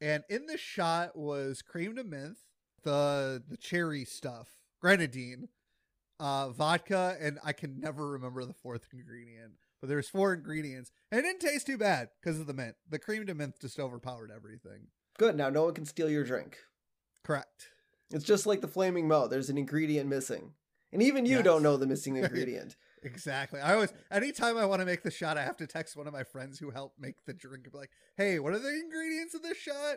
[0.00, 2.36] and in the shot was crème de menthe,
[2.84, 4.48] the the cherry stuff,
[4.80, 5.48] grenadine,
[6.20, 9.54] uh, vodka, and I can never remember the fourth ingredient.
[9.80, 12.76] But there's four ingredients, and it didn't taste too bad because of the mint.
[12.88, 14.86] The crème de menthe just overpowered everything.
[15.18, 15.34] Good.
[15.36, 16.56] Now no one can steal your drink.
[17.24, 17.70] Correct.
[18.12, 19.26] It's just like the flaming Moe.
[19.26, 20.52] There's an ingredient missing,
[20.92, 21.44] and even you Yes.
[21.44, 22.76] don't know the missing ingredient.
[23.04, 23.60] Exactly.
[23.60, 26.12] I always, anytime I want to make the shot, I have to text one of
[26.12, 29.34] my friends who helped make the drink and be like, hey, what are the ingredients
[29.34, 29.96] of this shot?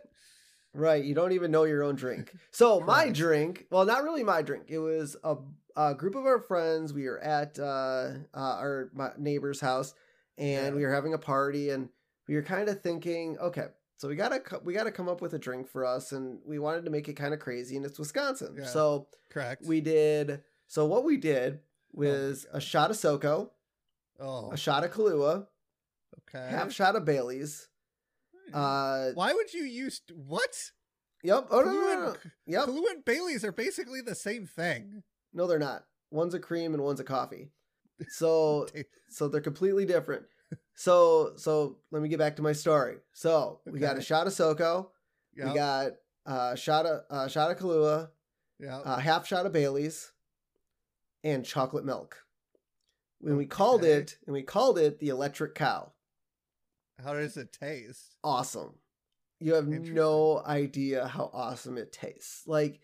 [0.73, 1.03] right.
[1.03, 2.33] You don't even know your own drink.
[2.51, 3.65] So my drink.
[3.71, 4.65] Well, not really my drink.
[4.67, 5.37] It was a,
[5.75, 6.93] a group of our friends.
[6.93, 9.93] We were at uh, uh, our my neighbor's house,
[10.37, 10.69] and Yeah.
[10.75, 11.89] we were having a party, and
[12.27, 15.39] we were kind of thinking, okay, So we gotta we gotta come up with a
[15.39, 18.55] drink for us, and we wanted to make it kind of crazy, and it's Wisconsin.
[18.59, 18.65] Yeah.
[18.65, 19.63] So Correct.
[19.65, 20.41] we did.
[20.67, 21.61] So what we did
[21.97, 22.57] was God.
[22.57, 23.49] a shot of SoCo,
[24.19, 25.47] oh, a shot of Kahlua,
[26.29, 26.47] okay.
[26.49, 27.67] half shot of Bailey's.
[28.53, 30.71] Uh, Why would you use what?
[31.23, 31.47] yep.
[31.49, 32.07] Oh no, no, no, no.
[32.11, 32.65] and- Yep.
[32.67, 35.03] Kahlua and Bailey's are basically the same thing.
[35.33, 35.83] No, they're not.
[36.11, 37.51] One's a cream and one's a coffee.
[38.09, 38.67] So
[39.09, 40.23] so they're completely different.
[40.75, 42.97] So so let me get back to my story.
[43.13, 44.89] So we got a shot of SoCo,
[45.35, 45.47] Yep.
[45.47, 45.91] we got
[46.27, 48.09] a shot of uh, shot of Kahlua,
[48.59, 48.81] yeah.
[48.85, 50.11] a half shot of Bailey's,
[51.27, 52.23] and chocolate milk.
[53.19, 53.93] When we called Okay.
[53.93, 55.91] it, and we called it the electric cow.
[57.03, 58.15] How does it taste?
[58.23, 58.75] Awesome.
[59.39, 62.47] You have no idea how awesome it tastes.
[62.47, 62.79] Like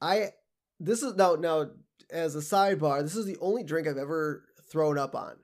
[0.00, 0.30] I
[0.78, 1.70] this is now now
[2.10, 5.36] as a sidebar, this is the only drink I've ever thrown up on.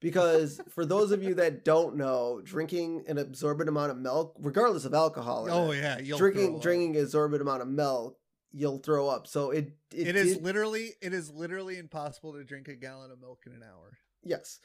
[0.00, 4.84] Because for those of you that don't know, drinking an absorbent amount of milk, regardless
[4.84, 8.18] of alcohol, Oh it, yeah, drinking drinking an absorbent amount of milk,
[8.56, 9.26] you'll throw up.
[9.26, 13.10] So it it, it is did- literally it is literally impossible to drink a gallon
[13.10, 13.98] of milk in an hour.
[14.22, 14.60] yes.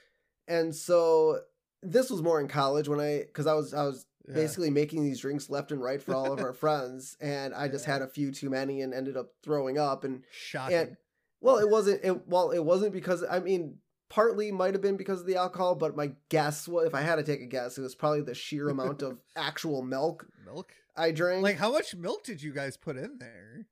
[0.47, 1.39] And so
[1.82, 4.36] this was more in college when I because I was I was Yeah.
[4.36, 7.86] basically making these drinks left and right for all of our friends, and I just
[7.88, 7.93] Yeah.
[7.93, 10.04] had a few too many and ended up throwing up.
[10.04, 10.78] And shocking.
[10.78, 10.97] and
[11.41, 13.78] well, it wasn't it well it wasn't because I mean
[14.10, 17.15] partly might have been because of the alcohol, but my guess was if I had
[17.17, 20.73] to take a guess, it was probably the sheer amount of actual milk milk.
[20.97, 21.43] I drank.
[21.43, 23.67] Like how much milk did you guys put in there?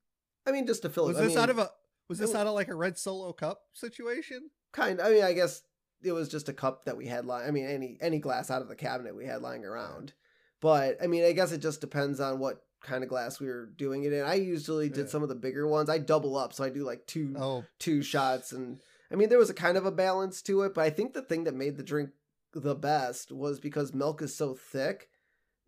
[0.48, 1.22] I mean, just to fill Was it.
[1.28, 1.70] This out of a
[2.08, 4.50] was this it- out of like a red solo cup situation?
[4.72, 5.02] kind?
[5.02, 5.62] I mean, I guess
[6.04, 7.48] it was just a cup that we had lying.
[7.48, 10.14] I mean, any any glass out of the cabinet we had lying around.
[10.62, 13.66] But I mean, I guess it just depends on what kind of glass we were
[13.66, 14.24] doing it in.
[14.24, 15.12] I usually did Yeah.
[15.12, 15.90] some of the bigger ones.
[15.90, 18.80] I double up, so I do like two Oh, two shots and
[19.12, 21.22] I mean there was a kind of a balance to it, but I think the
[21.24, 22.12] thing that made the drink
[22.54, 25.10] the best was because milk is so thick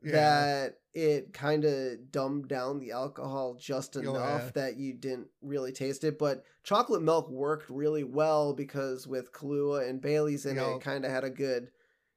[0.04, 0.12] yeah.
[0.12, 4.52] that it kind of dumbed down the alcohol just Oh, enough yeah.
[4.56, 6.18] that you didn't really taste it.
[6.18, 11.06] But chocolate milk worked really well because with Kahlua and Bailey's in it, it kind
[11.06, 11.70] of had a good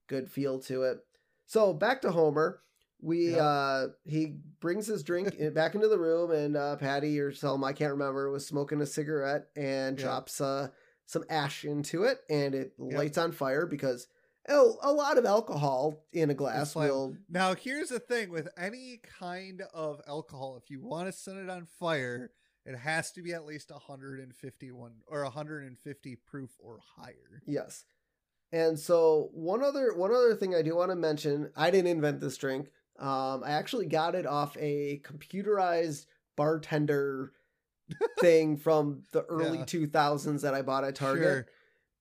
[0.08, 0.98] good feel to it.
[1.46, 2.60] So back to Homer.
[3.04, 3.40] We Yep.
[3.42, 7.72] uh he brings his drink back into the room and uh Patty or Selma, I
[7.72, 10.04] can't remember, was smoking a cigarette and Yep.
[10.04, 10.68] drops uh
[11.06, 12.96] some ash into it and it Yep.
[12.98, 14.06] lights on fire because
[14.48, 19.00] oh, a lot of alcohol in a glass will Now here's the thing with any
[19.18, 22.30] kind of alcohol, if you want to set it on fire,
[22.64, 27.42] it has to be at least 151 or 150 proof or higher.
[27.46, 27.84] Yes.
[28.52, 32.20] And so one other one other thing I do want to mention, I didn't invent
[32.20, 32.68] this drink.
[32.98, 37.32] Um, I actually got it off a computerized bartender
[38.20, 39.64] thing from the early Yeah.
[39.64, 41.22] 2000s that I bought at Target.
[41.22, 41.46] Sure.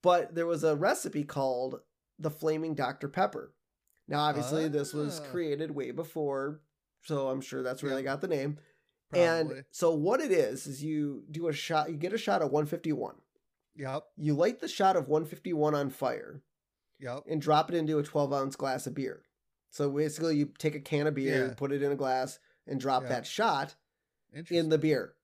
[0.03, 1.79] But there was a recipe called
[2.21, 3.07] the Flaming Dr.
[3.07, 3.53] Pepper.
[4.07, 5.23] Now, obviously, this was Ah.
[5.31, 6.61] created way before,
[7.03, 7.97] so I'm sure that's where Yeah.
[7.97, 8.59] they got the name.
[9.09, 9.27] Probably.
[9.27, 12.51] And so, what it is is you do a shot, you get a shot of
[12.51, 13.15] 151.
[13.75, 14.03] Yep.
[14.17, 16.41] You light the shot of 151 on fire
[16.99, 17.23] Yep.
[17.27, 19.23] and drop it into a 12 ounce glass of beer.
[19.69, 21.53] So basically, you take a can of beer, Yeah.
[21.53, 23.09] put it in a glass, and drop Yeah.
[23.09, 23.75] that shot
[24.49, 25.15] in the beer.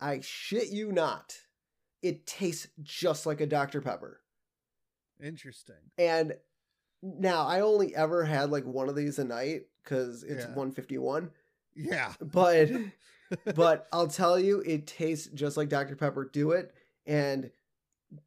[0.00, 1.46] I shit you not.
[2.02, 3.80] It tastes just like a Dr.
[3.80, 4.20] Pepper.
[5.22, 5.76] Interesting.
[5.98, 6.34] And
[7.02, 10.54] now I only ever had like one of these a night because it's Yeah.
[10.54, 11.30] 151.
[11.74, 12.12] Yeah.
[12.20, 12.70] But
[13.54, 15.96] but I'll tell you, it tastes just like Dr.
[15.96, 16.28] Pepper.
[16.32, 16.72] Do it
[17.06, 17.50] and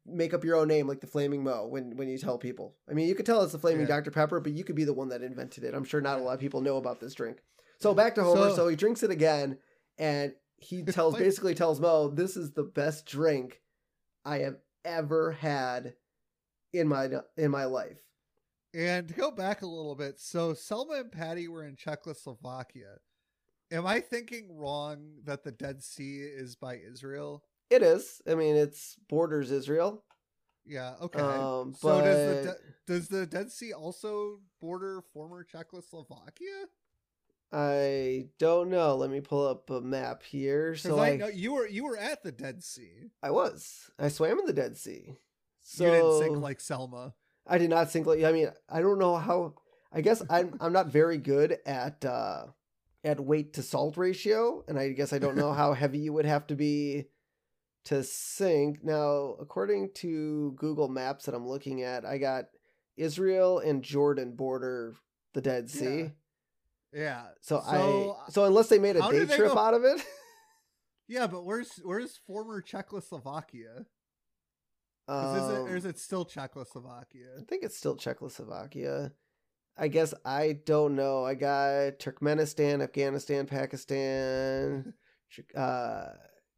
[0.06, 2.74] make up your own name like the Flaming Moe when when you tell people.
[2.88, 3.96] I mean, you could tell it's the Flaming Yeah.
[3.96, 4.10] Dr.
[4.10, 5.74] Pepper, but you could be the one that invented it.
[5.74, 7.38] I'm sure not a lot of people know about this drink.
[7.78, 8.50] So back to Homer.
[8.50, 9.58] So- So, he drinks it again,
[9.96, 11.20] and he tells Wait.
[11.20, 13.62] basically tells Moe, "This is the best drink
[14.24, 15.94] I have ever had
[16.72, 17.98] in my in my life."
[18.72, 22.98] And to go back a little bit, so Selma and Patty were in Czechoslovakia.
[23.72, 27.44] Am I thinking wrong that the Dead Sea is by Israel?
[27.68, 28.20] It is.
[28.28, 30.04] I mean, it's borders Israel.
[30.64, 30.94] Yeah.
[31.00, 31.20] Okay.
[31.20, 36.66] Um, so does the De- does the Dead Sea also border former Czechoslovakia?
[37.52, 38.96] I don't know.
[38.96, 40.76] Let me pull up a map here.
[40.76, 43.10] So I I, know you were you were at the Dead Sea.
[43.22, 43.90] I was.
[43.98, 45.16] I swam in the Dead Sea.
[45.70, 47.14] So you didn't sink like Selma.
[47.46, 49.54] I did not sink like I mean, I don't know how
[49.92, 52.46] I guess I'm I'm not very good at uh
[53.04, 56.26] at weight to salt ratio, and I guess I don't know how heavy you would
[56.26, 57.06] have to be
[57.84, 58.82] to sink.
[58.82, 62.46] Now, according to Google Maps that I'm looking at, I got
[62.96, 64.96] Israel and Jordan border
[65.34, 66.00] the Dead Sea.
[66.00, 66.08] Yeah.
[66.92, 67.22] Yeah.
[67.40, 70.04] So, So, I so unless they made a day trip go- out of it,
[71.06, 73.86] Yeah, but where's where's former Czechoslovakia?
[75.10, 77.26] Is, um, it, or is it still Czechoslovakia?
[77.38, 79.12] I think it's still Czechoslovakia.
[79.76, 81.24] I guess I don't know.
[81.24, 84.92] I got Turkmenistan, Afghanistan, Pakistan,
[85.56, 86.06] uh,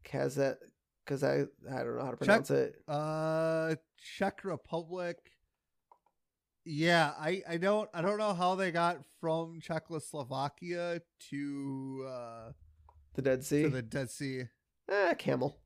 [0.05, 0.57] Kazakh,
[1.05, 2.75] because I I don't know how to pronounce it.
[2.87, 3.77] Uh,
[4.19, 5.17] Czech Republic.
[6.65, 12.53] Yeah, I I don't I don't know how they got from Czechoslovakia to uh
[13.15, 13.63] The Dead Sea.
[13.63, 14.45] to the Dead Sea.
[14.91, 15.62] Eh, camel.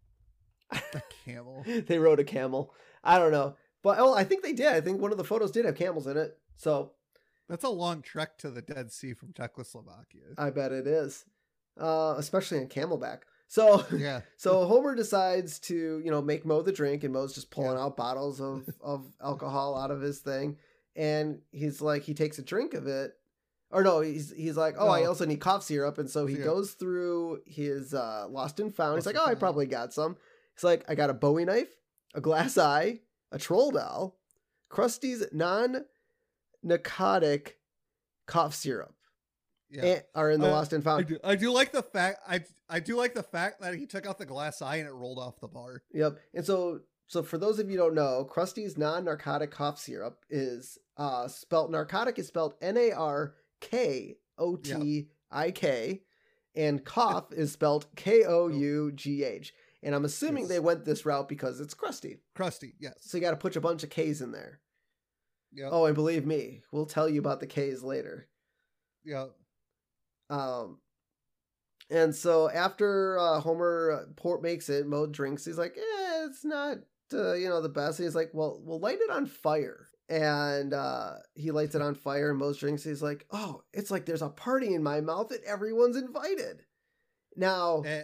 [0.71, 1.65] The camel.
[1.87, 2.73] they rode a camel.
[3.05, 4.69] I don't know, but oh, I think they did.
[4.73, 6.37] I think one of the photos did have camels in it.
[6.57, 6.93] So
[7.49, 10.23] That's a long trek to the Dead Sea from Czechoslovakia.
[10.37, 11.25] I bet it is,
[11.81, 13.21] uh, especially on camelback.
[13.49, 14.23] So Yeah.
[14.37, 17.85] So Homer decides to, you know, make Moe the drink, and Moe's just pulling Yeah.
[17.85, 20.57] out bottles of, of alcohol out of his thing.
[20.97, 23.13] And he's like, he takes a drink of it.
[23.71, 25.99] Or no, he's he's like, oh, I also need cough syrup.
[25.99, 26.47] And so he Syrup.
[26.55, 28.97] goes through his uh, lost and found.
[28.97, 30.17] he's like, oh, I probably got some.
[30.57, 31.69] He's like, I got a Bowie knife,
[32.15, 34.19] a glass eye, a troll doll,
[34.71, 35.85] Krusty's non
[36.63, 37.59] narcotic
[38.27, 38.95] cough syrup
[39.69, 39.85] Yeah.
[39.85, 41.07] and, are in the Uh, lost and I found.
[41.07, 44.07] do, I do like the fact I I do like the fact that he took
[44.07, 45.83] out the glass eye and it rolled off the bar.
[45.93, 46.19] Yep.
[46.35, 50.79] And so so for those of you who don't know, Krusty's non-narcotic cough syrup is
[50.97, 56.03] uh spelt narcotic is spelled N A R K O T I K
[56.57, 59.53] and cough is spelled K O U G H.
[59.87, 60.49] And I'm assuming Yes.
[60.51, 62.19] they went this route because it's Krusty.
[62.37, 62.95] Krusty, yes.
[63.01, 64.61] So you got to put a bunch of K's in there.
[65.53, 65.69] Yeah.
[65.71, 68.29] Oh, and believe me, we'll tell you about the K's later.
[69.05, 69.29] Yeah.
[70.29, 70.81] Um,
[71.89, 75.45] and so after uh, Homer uh, Port makes it, Moe drinks.
[75.45, 76.79] He's like, "Eh, it's not,
[77.13, 80.75] uh, you know, the best." And he's like, "Well, we'll light it on fire." And
[80.75, 82.83] uh, he lights it on fire, and Moe drinks.
[82.83, 86.65] He's like, "Oh, it's like there's a party in my mouth and everyone's invited."
[87.37, 88.03] Now, Eh,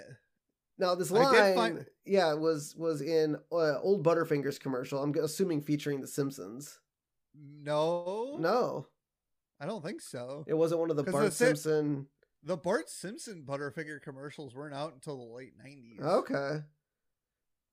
[0.83, 5.03] now this line, find- yeah, was was in uh, old Butterfingers commercial.
[5.03, 6.81] I'm assuming featuring The Simpsons.
[7.35, 8.37] no.
[8.39, 8.87] No,
[9.61, 10.45] I don't think so.
[10.49, 12.07] it wasn't one of the Bart the Sim- Simpson.
[12.43, 16.01] The Bart Simpson Butterfinger commercials weren't out until the late 90s.
[16.03, 16.65] Okay.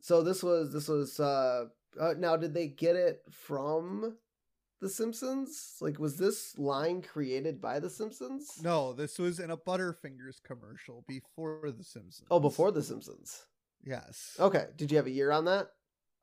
[0.02, 1.65] So this was this was uh,
[2.00, 4.15] uh now did they get it from
[4.80, 5.76] the Simpsons?
[5.82, 8.60] Like was this line created by the Simpsons?
[8.63, 12.28] No, this was in a Butterfingers commercial before The Simpsons.
[12.32, 13.46] Oh, before the Simpsons.
[13.84, 14.36] Yes.
[14.39, 14.68] Okay.
[14.76, 15.70] Did you have a year on that?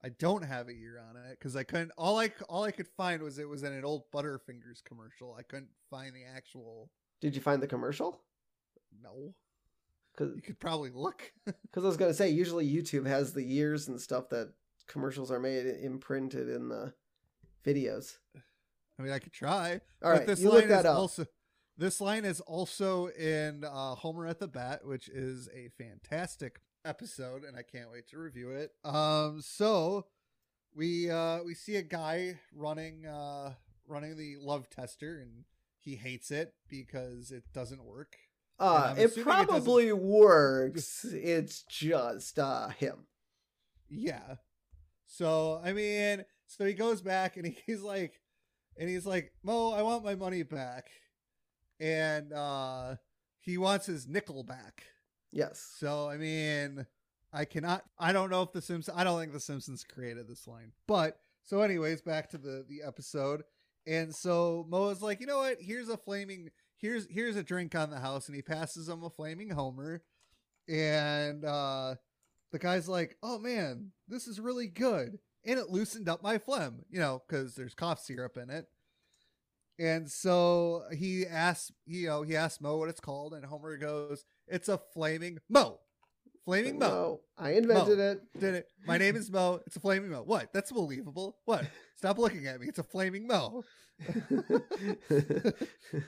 [0.05, 1.91] I don't have a year on it because I couldn't.
[1.97, 5.35] All I all I could find was it was in an old Butterfingers commercial.
[5.39, 6.91] I couldn't find the actual.
[7.21, 8.21] Did you find the commercial?
[9.03, 9.35] No,
[10.17, 11.33] Cuz you could probably look.
[11.73, 14.53] cuz I was going to say usually YouTube has the years and stuff that
[14.87, 16.95] commercials are made imprinted in the
[17.67, 18.17] videos.
[18.99, 19.81] I mean, I could try.
[20.03, 20.97] All but right, this you line look that is up.
[20.97, 21.27] also
[21.77, 27.45] this line is also in uh, Homer at the Bat, which is a fantastic episode,
[27.45, 28.71] and I can't wait to review it.
[28.85, 30.07] Um, so
[30.75, 33.55] we uh, we see a guy running uh,
[33.87, 35.45] running the love tester, and
[35.79, 38.17] he hates it because it doesn't work.
[38.59, 41.05] Uh it assuming it probably works.
[41.05, 43.07] It's just uh him.
[43.91, 44.37] Yeah.
[45.07, 48.21] So I mean, so he goes back and he's like,
[48.79, 50.89] and he's like, Moe, I want my money back,
[51.81, 52.97] and uh
[53.41, 54.83] he wants his nickel back.
[55.33, 55.75] Yes.
[55.79, 56.87] So I mean,
[57.33, 57.85] I cannot.
[57.99, 58.97] I don't know if the Simpsons.
[58.97, 62.83] I don't think the Simpsons created this line, but so anyways, back to the the
[62.87, 63.43] episode,
[63.87, 65.59] and so Moe is like, you know what?
[65.61, 66.51] Here's a flaming.
[66.79, 70.03] Here's here's a drink on the house, and he passes him a flaming Homer,
[70.69, 71.95] and uh
[72.53, 76.85] the guy's like, oh man, this is really good, and it loosened up my phlegm,
[76.91, 78.67] you know, because there's cough syrup in it.
[79.79, 84.25] And so he asks, you know, he asks Moe what it's called, and Homer goes,
[84.49, 85.81] "It's a flaming Moe,
[86.47, 88.23] flaming Moe." No, I invented it.
[88.39, 88.69] Did it?
[88.87, 89.61] My name is Moe.
[89.67, 90.23] It's a flaming Moe.
[90.23, 90.51] What?
[90.55, 91.37] That's believable.
[91.45, 91.67] What?
[91.95, 92.69] Stop looking at me.
[92.69, 93.65] It's a flaming Moe.
[93.99, 94.63] It's a,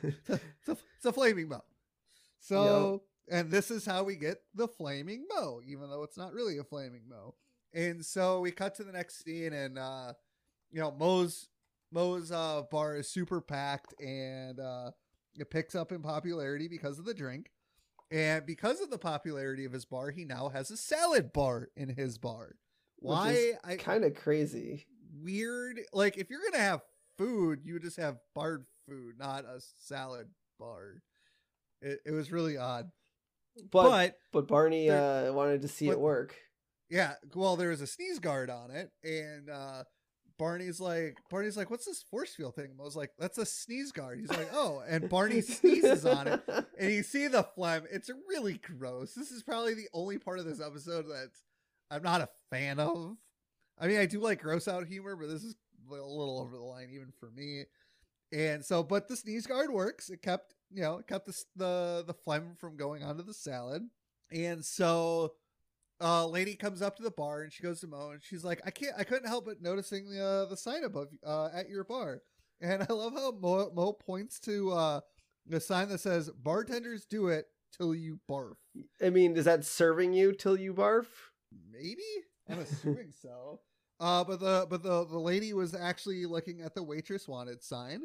[0.03, 0.29] it's
[0.69, 1.65] a, it's a flaming Moe.
[2.41, 6.57] So, and this is how we get the flaming Moe, even though it's not really
[6.57, 7.35] a flaming Moe.
[7.75, 10.15] And so we cut to the next scene, and uh,
[10.71, 11.49] you know, Moe's
[11.93, 14.91] Moe's uh, bar is super packed, and uh,
[15.37, 17.51] it picks up in popularity because of the drink.
[18.11, 21.91] And because of the popularity of his bar, he now has a salad bar in
[21.91, 22.57] his bar.
[22.97, 23.53] Which Why?
[23.63, 24.87] I kind of crazy.
[25.23, 25.81] weird.
[25.93, 26.81] Like if you're gonna have
[27.19, 30.29] food, you would just have barred food, not a salad
[30.59, 31.03] bar.
[31.83, 32.91] It, it was really odd.
[33.71, 36.35] But but but Barney uh, wanted to see it work.
[36.91, 39.85] Yeah, well, there was a sneeze guard on it, and uh,
[40.39, 43.93] Barney's like, Barney's like, "What's this force field thing?" I was like, "That's a sneeze
[43.93, 46.41] guard." He's like, "Oh," and Barney sneezes on it,
[46.79, 47.85] and you see the phlegm.
[47.91, 49.13] It's really gross.
[49.13, 51.31] This is probably the only part of this episode that
[51.91, 53.17] I'm not a fan of.
[53.79, 55.57] I mean, I do like gross out humor, but this is
[55.91, 57.65] a little over the line even for me.
[58.33, 60.11] And so, but the sneeze guard works.
[60.11, 63.83] It kept, you know, it kept the the the phlegm from going onto the salad.
[64.31, 65.33] And so,
[66.01, 68.61] uh, lady comes up to the bar and she goes to Moe and she's like,
[68.65, 71.85] I can't, I couldn't help but noticing the uh, the sign above uh, at your
[71.85, 72.23] bar.
[72.61, 75.01] And I love how Moe, Moe points to uh,
[75.47, 77.47] the sign that says "Bartenders do it
[77.77, 78.57] till you barf."
[79.05, 81.07] I mean, is that serving you till you barf?
[81.73, 82.03] Maybe
[82.49, 83.61] I'm assuming so.
[84.01, 88.05] Uh, but the but the the lady was actually looking at the waitress wanted sign,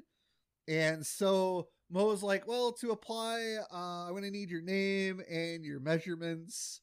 [0.68, 5.64] and so Moe was like, "Well, to apply, uh, I'm gonna need your name and
[5.64, 6.82] your measurements."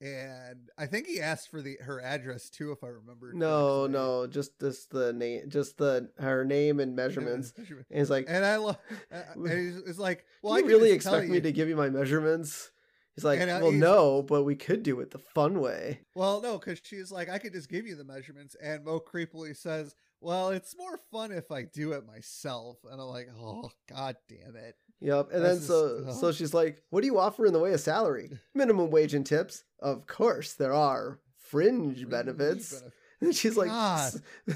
[0.00, 3.32] And I think he asked for the her address too, if I remember.
[3.32, 3.92] No, correctly.
[3.92, 7.54] no, just just the name, just the her name and measurements.
[7.56, 7.86] Measurement.
[7.90, 8.76] And he's like, And I love.
[9.36, 12.70] it's like, well, "Do I you really expect me you- to give you my measurements?"
[13.14, 16.00] He's like, And, uh, "Well, he's- no, but we could do it the fun way."
[16.14, 18.54] Well, no, because she's like, I could just give you the measurements.
[18.62, 22.76] And Moe creepily says, Well, it's more fun if I do it myself.
[22.84, 24.74] And I'm like, Oh, god damn it.
[25.00, 25.28] Yep.
[25.32, 27.72] And That's then so just- so she's like, "What do you offer in the way
[27.72, 28.30] of salary?
[28.54, 29.64] Minimum wage and tips?
[29.80, 32.92] Of course there are fringe benefits." Benefit.
[33.22, 34.12] And she's like, God.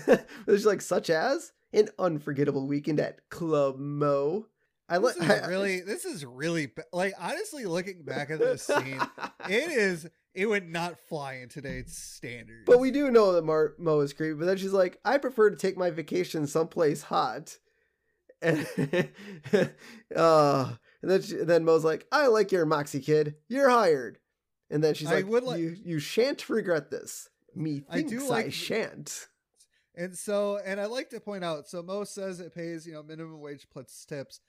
[0.47, 4.49] she's like, such as an unforgettable weekend at Club Moe.
[4.87, 9.01] I This like really, this is really, like, honestly, looking back at this scene,
[9.49, 12.65] it is, it would not fly in today's standards.
[12.67, 14.35] But we do know that Mar- Moe is creepy.
[14.39, 17.57] But then she's like, I prefer to take my vacation someplace hot.
[18.43, 18.67] And,
[20.17, 20.73] uh,
[21.03, 23.37] and then she, then Moe's like, I like your moxie kid.
[23.49, 24.19] You're hired.
[24.71, 27.29] And then she's I like, would like- you you shan't regret this.
[27.55, 29.27] Me I thinks do I, shan't.
[29.97, 33.03] And so, and I like to point out, so Moe says it pays, you know,
[33.03, 34.41] minimum wage plus tips,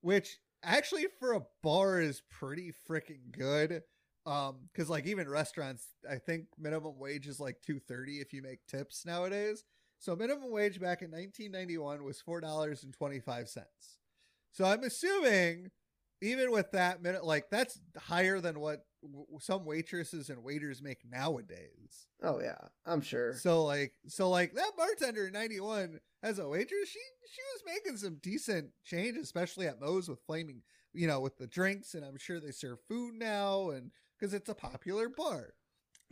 [0.00, 3.82] which actually for a bar is pretty freaking good.
[4.24, 8.42] Um, because like even restaurants, I think minimum wage is like two thirty if you
[8.42, 9.62] make tips nowadays.
[10.06, 13.98] So minimum wage back in 1991 was four dollars and twenty five cents.
[14.52, 15.72] So I'm assuming
[16.22, 21.00] even with that minute, like that's higher than what w- some waitresses and waiters make
[21.10, 22.06] nowadays.
[22.22, 23.34] Oh yeah, I'm sure.
[23.34, 27.96] So like so like that bartender in 91 as a waitress, she she was making
[27.96, 30.62] some decent change, especially at Moe's with flaming,
[30.94, 34.48] you know, with the drinks, and I'm sure they serve food now and because it's
[34.48, 35.54] a popular bar.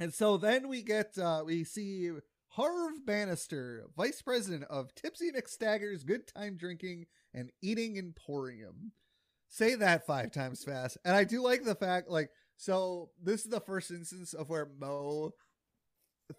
[0.01, 2.11] And so then we get uh we see
[2.57, 8.93] Harv Bannister, vice president of Tipsy McStagger's Good Time Drinking and Eating Emporium.
[9.49, 10.97] Say that five times fast.
[11.05, 14.69] And I do like the fact, like, so this is the first instance of where
[14.79, 15.33] Moe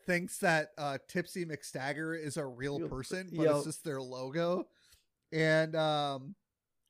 [0.05, 3.55] thinks that uh Tipsy McStagger is a real person, but yeah.
[3.55, 4.67] it's just their logo.
[5.31, 6.35] And um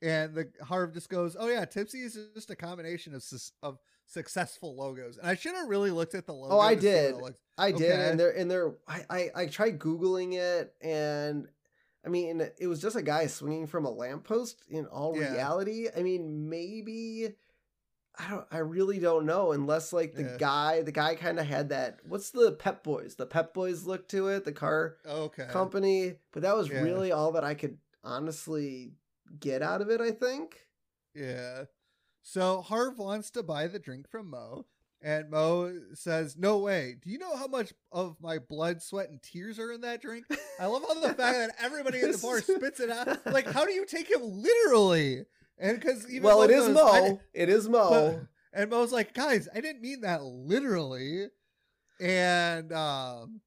[0.02, 3.24] and the Harv just goes, "Oh yeah, Tipsy is just a combination of
[3.64, 6.56] of successful logos." And I should have really looked at the logo.
[6.56, 7.36] Oh, I to see what did.
[7.58, 8.74] I did, and they're and they're.
[8.88, 11.48] I, I I tried googling it, and
[12.06, 14.64] I mean, it was just a guy swinging from a lamppost.
[14.70, 15.32] In all Yeah.
[15.32, 17.36] reality, I mean, maybe
[18.18, 18.46] I don't.
[18.52, 20.38] I really don't know, unless like the Yeah.
[20.38, 22.00] guy, the guy kind of had that.
[22.06, 23.16] What's the Pep Boys?
[23.16, 24.44] The Pep Boys look to it.
[24.46, 25.48] The car Okay.
[25.50, 26.82] company, but that was Yeah.
[26.82, 28.94] really all that I could honestly
[29.40, 30.00] get out of it.
[30.02, 30.68] I think.
[31.14, 31.66] Yeah.
[32.28, 34.66] So Harv wants to buy the drink from Moe,
[35.00, 36.96] and Moe says, "No way.
[37.00, 40.26] Do you know how much of my blood, sweat, and tears are in that drink?"
[40.60, 43.24] I love how the fact that everybody in the bar spits it out.
[43.28, 45.26] Like, how do you take him literally?
[45.60, 47.22] And because even well, Moe it is goes, "I Moe.
[47.36, 47.90] It is Moe.
[48.18, 48.28] but-
[48.60, 51.28] and Moe's like, guys, I didn't mean that literally.
[52.00, 53.42] And um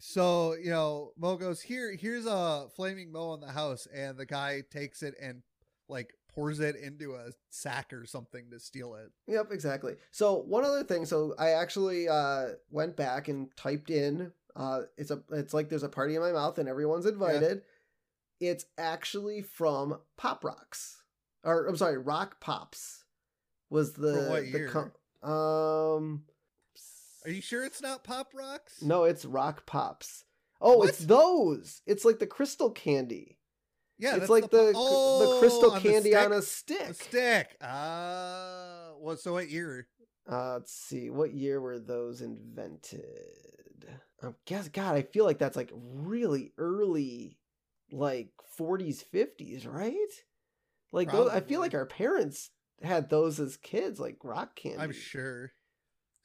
[0.00, 4.26] so, you know, Moe goes, Here, here's a flaming Moe in the house, and the
[4.26, 5.42] guy takes it and
[5.88, 9.10] like pours it into a sack or something to steal it.
[9.26, 9.94] Yep, exactly.
[10.10, 15.10] So one other thing, so I actually uh went back and typed in uh it's
[15.10, 17.62] a it's like there's a party in my mouth and everyone's invited.
[18.40, 21.02] It's actually from Pop Rocks.
[21.44, 23.04] Or I'm sorry, Rock Pops
[23.68, 26.24] was the what the com- um
[27.24, 28.80] Are you sure it's not Pop Rocks?
[28.82, 30.24] No, it's Rock Pops.
[30.62, 31.82] Oh, it's those.
[31.86, 33.38] It's like the crystal candy.
[34.00, 36.24] Yeah, it's like the Pop- the crystal Oh, on candy stick?
[36.26, 36.80] on a stick.
[36.88, 37.56] A stick.
[37.60, 39.86] Ah, well, so what year?
[40.30, 41.10] Uh, let's see.
[41.10, 43.04] What year were those invented?
[44.22, 47.38] I guess, God, I feel like that's like really early,
[47.90, 49.94] like 40s, 50s, right?
[50.92, 52.50] Like those, I feel like our parents
[52.82, 54.78] had those as kids, like rock candy.
[54.78, 55.52] I'm sure.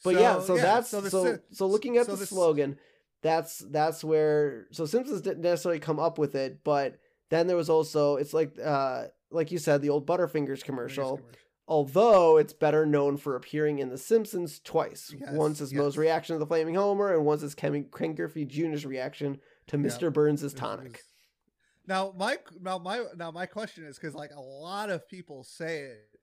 [0.04, 2.78] But yeah, so that's the so so, looking at so the slogan,
[3.22, 6.98] that's that's where so Simpsons didn't necessarily come up with it, but
[7.30, 11.22] then there was also it's like uh like you said the old Butterfingers commercial.
[11.68, 15.12] Although it's better known for appearing in The Simpsons twice.
[15.20, 18.46] Yes, once as Moe's reaction to the Flaming Homer, and once as Ken, Ken Griffey
[18.46, 19.78] Jr.'s reaction to.
[19.78, 20.14] Mr.
[20.14, 21.02] Burns' This tonic.
[21.88, 25.82] Now my now my now my question is because like a lot of people say
[25.82, 26.15] it,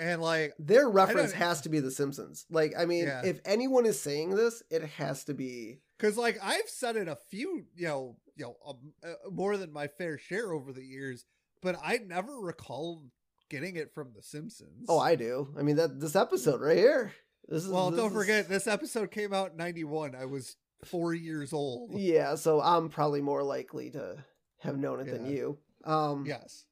[0.00, 2.46] and like Their reference has to be The Simpsons.
[2.50, 3.22] Like, I mean, Yeah.
[3.24, 5.80] if anyone is saying this, it has to be.
[5.98, 9.72] because like I've said it a few you know you know um, uh, more than
[9.72, 11.24] my fair share over the years,
[11.62, 13.04] but I never recall
[13.50, 14.86] getting it from The Simpsons.
[14.88, 15.48] Oh, I do.
[15.58, 17.12] I mean, that this episode right here.
[17.48, 20.14] This is well this don't is- forget this episode came out in '91.
[20.14, 21.92] I was four years old.
[21.98, 24.24] Yeah, so I'm probably more likely to
[24.60, 25.58] have known it than you.
[25.84, 26.64] Um, Yes.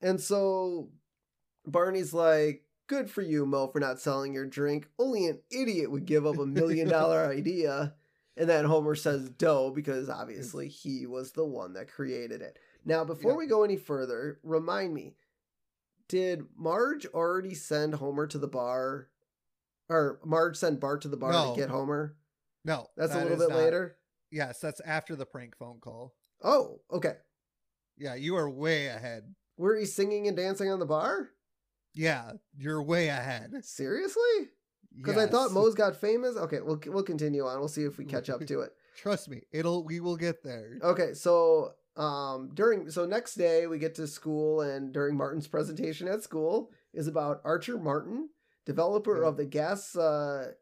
[0.00, 0.90] And so
[1.66, 4.88] Barney's like, "Good for you, Moe, for not selling your drink.
[4.98, 7.94] Only an idiot would give up a million dollar idea."
[8.36, 12.58] And then Homer says D'oh because obviously he was the one that created it.
[12.84, 15.16] Now, before we go any further, remind me,
[16.08, 19.08] did Marge already send Homer to the bar?
[19.90, 21.54] Or Marge send Bart to the bar No.
[21.54, 22.16] to get Homer?
[22.64, 23.96] No, That's a little bit not- later.
[24.30, 26.14] Yes, that's after the prank phone call.
[26.42, 27.16] Oh, okay.
[27.98, 29.34] Yeah, you are way ahead.
[29.58, 31.28] Were he singing and dancing on the bar?
[31.94, 33.52] Yeah, you're way ahead.
[33.62, 34.22] Seriously?
[34.96, 35.52] Because I thought Yes.
[35.52, 36.36] Moe's got famous.
[36.36, 37.58] Okay, we'll we'll continue on.
[37.58, 38.72] We'll see if we catch up to it.
[38.96, 40.78] Trust me, it'll we will get there.
[40.82, 46.08] Okay, so um during so next day we get to school and during Martin's presentation
[46.08, 48.28] at school is about Archer Martin,
[48.66, 50.52] developer of the gas uh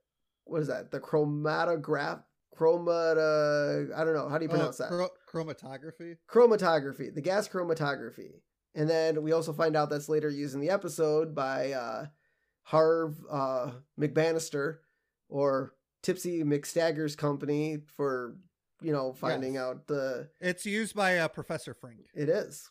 [0.44, 0.90] what is that?
[0.90, 2.22] The chromatograph
[2.56, 4.90] chromata I don't know, how do you Oh, pronounce that?
[4.90, 6.16] chro- chromatography.
[6.28, 8.40] chromatography, the gas chromatography.
[8.74, 12.06] And then we also find out that's later used in the episode by uh,
[12.62, 14.78] Harv uh, McBanister
[15.28, 18.36] or Tipsy McStagger's company for,
[18.80, 19.62] you know, finding Yes.
[19.62, 20.28] out the.
[20.40, 22.06] It's used by uh, Professor Frink.
[22.14, 22.70] It is.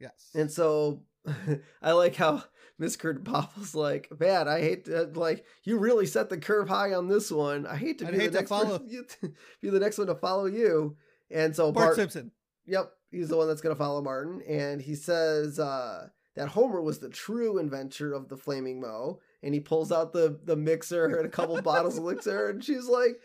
[0.00, 0.30] Yes.
[0.34, 1.02] And so
[1.82, 2.42] I like how
[2.78, 7.08] Miss Krabappel's like, man, I hate to, like, you really set the curve high on
[7.08, 7.66] this one.
[7.66, 10.14] I hate to be hate the to next follow- person- be the next one to
[10.16, 10.96] follow you.
[11.30, 12.32] And so Bart, Bart, Simpson.
[12.66, 16.82] Yep, he's the one that's going to follow Martin, and he says uh, that Homer
[16.82, 21.06] was the true inventor of the flaming Moe, and he pulls out the the mixer
[21.16, 22.48] and a couple bottles of elixir.
[22.50, 23.20] and she's like,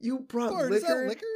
[0.00, 1.08] "You brought Bart, is that liquor?
[1.08, 1.26] liquor?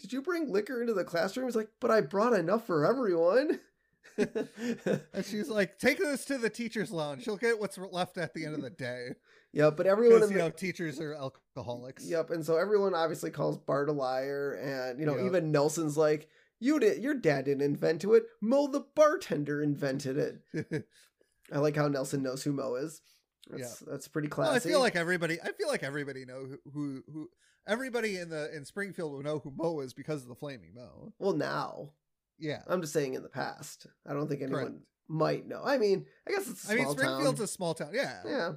[0.00, 3.60] Did you bring liquor into the classroom?" He's like, "But I brought enough for everyone."
[4.18, 7.24] And she's like, take this to the teacher's lounge.
[7.24, 9.10] She'll get what's left at the end of the day.
[9.52, 12.08] Yeah, but everyone in you know, teachers are alcoholics.
[12.08, 15.26] Yep, and so everyone obviously calls Bart a liar, and you know Yep.
[15.26, 16.28] even Nelson's like,
[16.60, 18.24] "You did, your dad didn't invent it.
[18.40, 20.84] Moe the bartender invented it."
[21.52, 23.00] I like how Nelson knows who Moe is.
[23.48, 24.48] That's that's pretty classy.
[24.48, 25.38] Well, I feel like everybody.
[25.40, 27.30] I feel like everybody know who, who who
[27.66, 31.12] everybody in the in Springfield will know who Moe is because of the Flaming Moe.
[31.18, 31.90] well now
[32.38, 33.86] Yeah, I'm just saying in the past.
[34.08, 34.78] I don't think anyone Correct.
[35.08, 35.62] might know.
[35.64, 37.44] I mean, I guess it's a I mean Springfield's town.
[37.44, 37.90] a small town.
[37.92, 38.52] Yeah, yeah,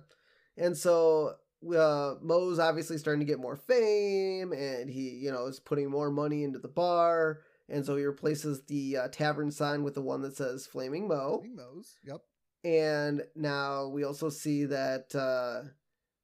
[0.57, 1.35] and so
[1.75, 6.09] uh, Moe's obviously starting to get more fame, and he you know is putting more
[6.09, 10.21] money into the bar, and so he replaces the uh, tavern sign with the one
[10.21, 11.39] that says Flaming Moe.
[11.39, 11.95] Flaming Moe's.
[12.05, 12.21] Yep.
[12.63, 15.69] And now we also see that uh,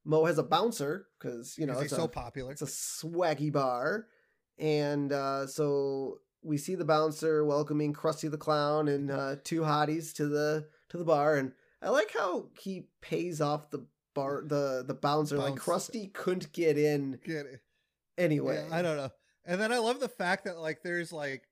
[0.04, 2.52] Moe has a bouncer because you know it's he's a, so popular.
[2.52, 4.08] it's a swaggy bar,
[4.58, 10.14] and uh, so we see the bouncer welcoming Krusty the Clown and uh, two hotties
[10.16, 14.84] to the to the bar, and I like how he pays off the bar the
[14.86, 17.62] the bouncer like Krusty couldn't get in Get it?
[18.18, 18.66] anyway.
[18.68, 19.12] Yeah, I don't know.
[19.46, 21.44] And then I love the fact that like there's like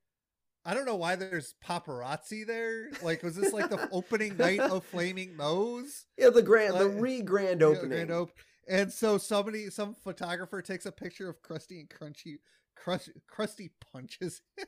[0.65, 2.89] I don't know why there's paparazzi there.
[3.01, 6.05] Like was this like the opening night of Flaming Moe's?
[6.17, 7.89] Yeah, the grand the re grand Yeah, opening.
[7.89, 8.31] grand op-
[8.67, 12.37] And so somebody some photographer takes a picture of Krusty and Crunchy
[12.75, 14.65] Crust, Krusty punches him.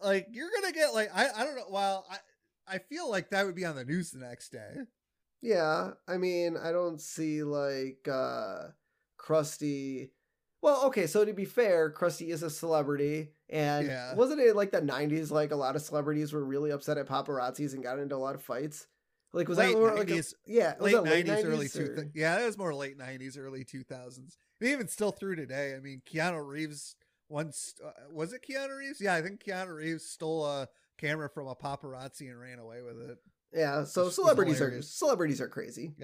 [0.00, 2.18] like you're gonna get like I, I don't know well I
[2.68, 4.74] I feel like that would be on the news the next day.
[5.42, 8.68] Yeah, I mean, I don't see like uh
[9.18, 10.10] Krusty.
[10.66, 14.16] Well, okay, so to be fair, Krusty is a celebrity, and Yeah.
[14.16, 15.30] wasn't it like the '90s?
[15.30, 18.34] Like a lot of celebrities were really upset at paparazzis and got into a lot
[18.34, 18.88] of fights.
[19.32, 21.52] Like was Late that more like a, 90s yeah, was late that late nineties, 90s
[21.52, 22.10] early two.
[22.16, 24.38] yeah, that was more late nineties, early two thousands.
[24.60, 25.76] Even still through today.
[25.76, 26.96] I mean, Keanu Reeves
[27.28, 29.00] once uh, was it Keanu Reeves?
[29.00, 30.66] Yeah, I think Keanu Reeves stole a
[30.98, 33.18] camera from a paparazzi and ran away with it.
[33.52, 35.94] Yeah, so celebrities are celebrities are crazy.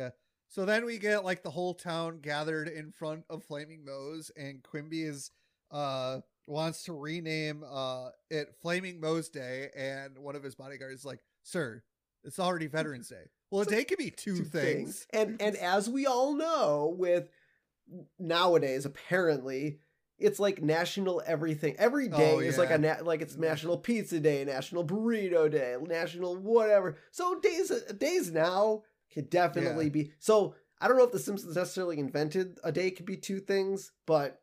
[0.52, 4.62] So then we get like the whole town gathered in front of Flaming Moe's, and
[4.62, 5.30] Quimby is
[5.70, 11.04] uh wants to rename uh it Flaming Moe's Day, and one of his bodyguards is
[11.06, 11.82] like, "Sir,
[12.22, 15.06] it's already Veterans Day." Well, a day could be two, Two things.
[15.10, 17.30] And and as we all know, with
[18.18, 19.78] nowadays apparently
[20.18, 21.74] it's like national everything.
[21.78, 25.76] Every day Oh, is like a na- like it's National Pizza Day, National Burrito Day,
[25.80, 26.98] National whatever.
[27.10, 28.82] So days days now
[29.12, 29.90] could definitely Yeah.
[29.90, 30.12] be.
[30.18, 33.92] So I don't know if the Simpsons necessarily invented a day could be two things,
[34.06, 34.40] but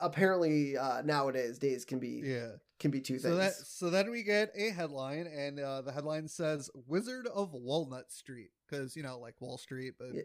[0.00, 2.52] apparently uh, nowadays days can be Yeah.
[2.78, 3.38] can be two So things.
[3.58, 8.10] that so then we get a headline, and uh, the headline says "Wizard of Walnut
[8.10, 10.22] Street" because you know, like Wall Street, but Yeah.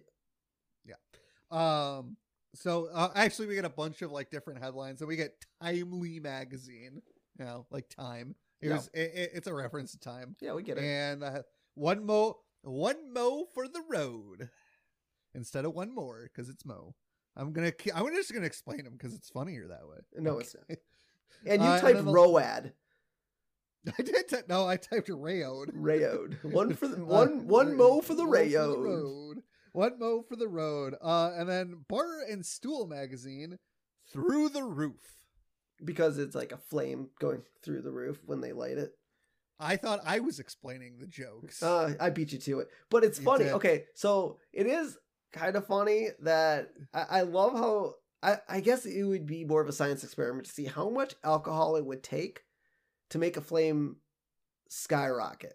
[0.86, 1.97] yeah.
[1.97, 2.18] Um.
[2.55, 6.20] So uh, actually, we get a bunch of like different headlines, and we get Timely
[6.20, 7.01] magazine.
[7.38, 8.36] You know, like Time.
[8.59, 10.84] Here's it, it- it's a reference to Time, yeah, we get it.
[10.84, 11.43] and uh,
[11.76, 14.49] one mo one mo for the road
[15.34, 16.95] instead of one more because it's mo.
[17.36, 19.97] I'm gonna I'm just gonna explain them because it's funnier that way.
[20.18, 20.78] no, it's not.
[21.45, 22.74] And you Uh, typed ROAD,
[23.99, 24.28] I did.
[24.28, 25.72] T- no, I typed Rayode.
[25.76, 26.43] Rayode.
[26.43, 28.84] One for the Uh, one one mo for the one Rayode.
[28.84, 29.38] road.
[29.74, 30.95] One mo for the road.
[31.01, 33.59] Uh, and then Bar and Stool magazine
[34.11, 35.01] through the roof.
[35.86, 38.93] Because it's like a flame going through the roof when they light it.
[39.59, 41.63] I thought I was explaining the jokes.
[41.63, 42.67] Uh, I beat you to it.
[42.89, 43.45] But it's You funny.
[43.45, 43.53] did.
[43.53, 44.97] Okay, so it is
[45.33, 49.61] kind of funny that I, I love how I, I guess it would be more
[49.61, 52.43] of a science experiment to see how much alcohol it would take
[53.09, 53.97] to make a flame
[54.69, 55.53] skyrocket.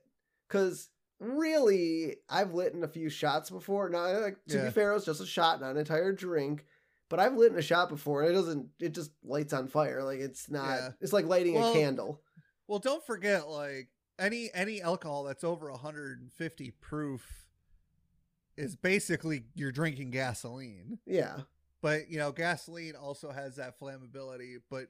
[0.48, 0.88] Because
[1.18, 3.88] really, I've lit in a few shots before.
[3.88, 4.64] Now, like, to Yeah.
[4.64, 6.66] be fair, it was just a shot, not an entire drink.
[7.09, 8.68] But I've lit in a shot before, and it doesn't.
[8.80, 10.03] It just lights on fire.
[10.03, 10.64] Like it's not.
[10.76, 10.88] Yeah.
[11.00, 12.22] It's like lighting Well, a candle.
[12.68, 17.49] well, don't forget, like any any alcohol that's over 150 proof
[18.57, 20.99] is basically you're drinking gasoline.
[21.07, 21.41] Yeah.
[21.81, 24.57] But you know, gasoline also has that flammability.
[24.71, 24.87] But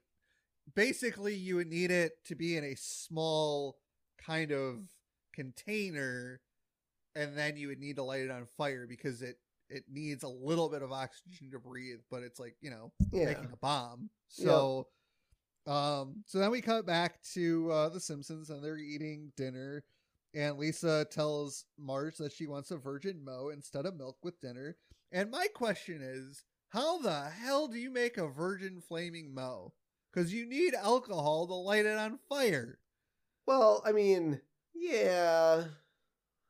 [0.74, 3.78] basically, you would need it to be in a small
[4.18, 4.80] kind of
[5.32, 6.40] container,
[7.16, 9.36] and then you would need to light it on fire because it
[9.70, 12.00] it needs a little bit of oxygen to breathe.
[12.10, 13.26] But it's like you know Yeah.
[13.26, 14.10] making a bomb.
[14.28, 14.88] So,
[15.66, 19.84] um, so then we cut back to uh, the Simpsons, and they're eating dinner.
[20.34, 24.76] And Lisa tells Marge that she wants a virgin mo instead of milk with dinner.
[25.12, 29.74] And my question is, how the hell do you make a virgin flaming mo?
[30.12, 32.78] Because you need alcohol to light it on fire.
[33.46, 34.40] Well, I mean,
[34.74, 35.64] yeah.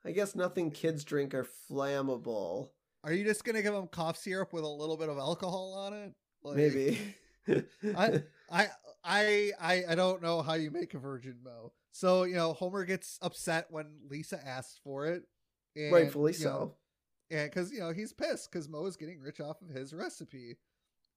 [0.04, 2.70] I guess nothing kids drink are flammable.
[3.04, 5.92] Are you just gonna give them cough syrup with a little bit of alcohol on
[5.92, 6.12] it?
[6.44, 7.16] Like, Maybe.
[7.96, 8.68] I, I
[9.04, 11.72] I I I don't know how you make a virgin mo.
[11.90, 15.24] So you know, Homer gets upset when Lisa asks for it,
[15.76, 16.74] and, Rightfully you know, so.
[17.30, 20.56] and because you know he's pissed because Moe is getting rich off of his recipe,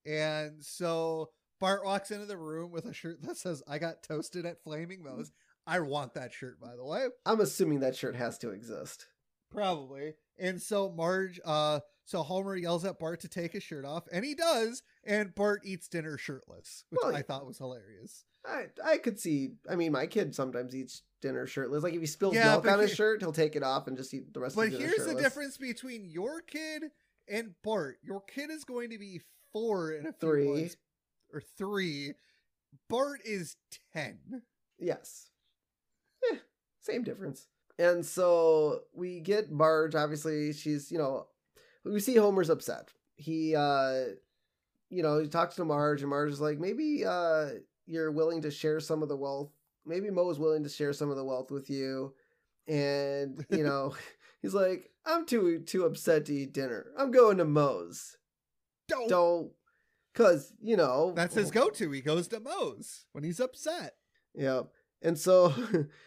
[0.06, 1.30] and so
[1.60, 5.04] Bart walks into the room with a shirt that says "I got toasted at Flaming
[5.04, 5.32] Moe's."
[5.68, 7.08] I want that shirt, by the way.
[7.26, 9.08] I'm assuming that shirt has to exist.
[9.50, 10.14] Probably.
[10.38, 14.24] And so Marge, uh, so Homer yells at Bart to take his shirt off, and
[14.24, 18.26] he does, and Bart eats dinner shirtless, which Well, I thought was hilarious.
[18.46, 19.54] I I could see.
[19.70, 21.84] I mean, my kid sometimes eats dinner shirtless.
[21.84, 24.14] Like if he spills Yeah, milk on his shirt, he'll take it off and just
[24.14, 26.84] eat the rest But of the dinner But here's the difference between your kid
[27.28, 27.98] and Bart.
[28.04, 30.48] Your kid is going to be four in a few Three.
[30.48, 30.78] months,
[31.34, 32.14] or three.
[32.88, 33.56] Bart is
[33.94, 34.44] ten.
[34.78, 35.30] Yes.
[36.32, 36.38] Eh,
[36.82, 37.48] same difference.
[37.80, 41.28] And so we get Marge, obviously, she's, you know,
[41.86, 42.92] we see Homer's upset.
[43.16, 44.06] He, uh,
[44.90, 47.50] you know, he talks to Marge, and Marge is like, maybe uh,
[47.86, 49.52] you're willing to share some of the wealth.
[49.86, 52.14] Maybe Moe is willing to share some of the wealth with you.
[52.68, 53.96] And, you know,
[54.42, 56.88] he's like, I'm too too upset to eat dinner.
[56.98, 58.18] I'm going to Moe's.
[58.88, 59.08] Don't.
[59.10, 59.52] Don't,
[60.14, 61.14] because, you know.
[61.16, 61.92] That's his go-to.
[61.92, 63.96] He goes to Moe's when he's upset.
[64.34, 64.62] Yeah.
[65.02, 65.54] And so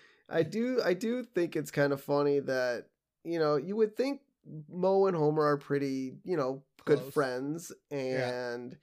[0.28, 2.86] I do I do think it's kind of funny that,
[3.24, 4.20] you know, you would think
[4.68, 7.12] Moe and Homer are pretty, you know, good Close.
[7.12, 8.76] friends and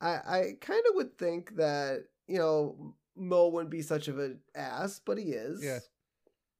[0.00, 4.40] I I kind of would think that, you know, Moe wouldn't be such of an
[4.54, 5.62] ass, but he is.
[5.64, 5.78] Yeah.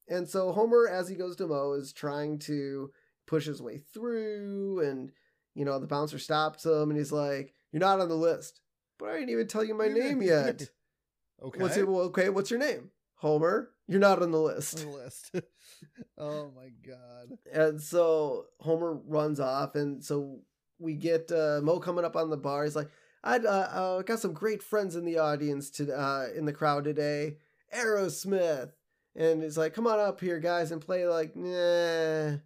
[0.08, 2.90] And so Homer as he goes to Moe is trying to
[3.26, 5.12] push his way through and
[5.54, 8.60] you know, the bouncer stops him and he's like, "You're not on the list."
[8.98, 10.68] But I didn't even tell you my name yet.
[11.40, 11.60] Okay.
[11.62, 11.86] What's it?
[11.86, 12.90] Well, okay, what's your name?
[13.14, 13.70] Homer.
[13.88, 14.78] You're not on the list.
[14.80, 15.30] on the list.
[16.18, 17.38] oh my god.
[17.52, 20.40] And so Homer runs off, and so
[20.78, 22.64] we get uh, Moe coming up on the bar.
[22.64, 22.90] He's like,
[23.24, 26.84] "I uh, uh, got some great friends in the audience to uh, in the crowd
[26.84, 27.38] today.
[27.74, 28.72] Aerosmith."
[29.16, 32.36] And he's like, "Come on up here, guys, and play like." Nah.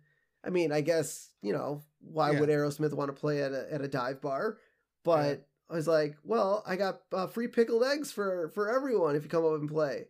[0.44, 2.40] I mean, I guess you know why Yeah.
[2.40, 4.58] would Aerosmith want to play at a at a dive bar?
[5.04, 9.24] But I was like, "Well, I got uh, free pickled eggs for for everyone if
[9.24, 10.06] you come up and play."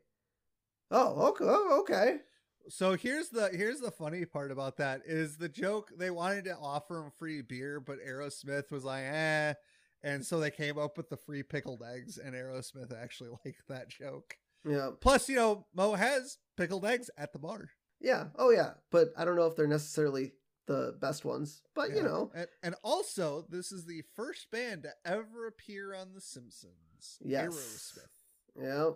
[0.93, 2.16] Oh, okay, oh, okay.
[2.68, 6.57] So here's the here's the funny part about that is the joke they wanted to
[6.57, 9.55] offer him free beer, but Aerosmith was like, eh.
[10.05, 13.88] And so they came up with the free pickled eggs, and Aerosmith actually liked that
[13.88, 14.36] joke.
[14.64, 14.90] Yeah.
[15.01, 17.70] Plus, you know, Moe has pickled eggs at the bar.
[18.01, 18.26] Yeah.
[18.36, 18.72] Oh, yeah.
[18.90, 20.32] But I don't know if they're necessarily
[20.66, 21.97] the best ones, but Yeah.
[21.97, 26.20] you know, and, and also this is the first band to ever appear on The
[26.20, 27.18] Simpsons.
[27.24, 27.49] Yes.
[28.59, 28.62] Aerosmith.
[28.64, 28.90] yeah.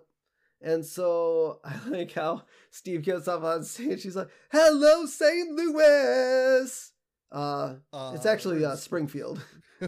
[0.63, 4.03] And so I like how Steve gets up on stage.
[4.03, 5.51] He's like, "Hello, St.
[5.53, 6.93] Louis."
[7.33, 9.45] Uh, Uh, it's actually uh, Springfield.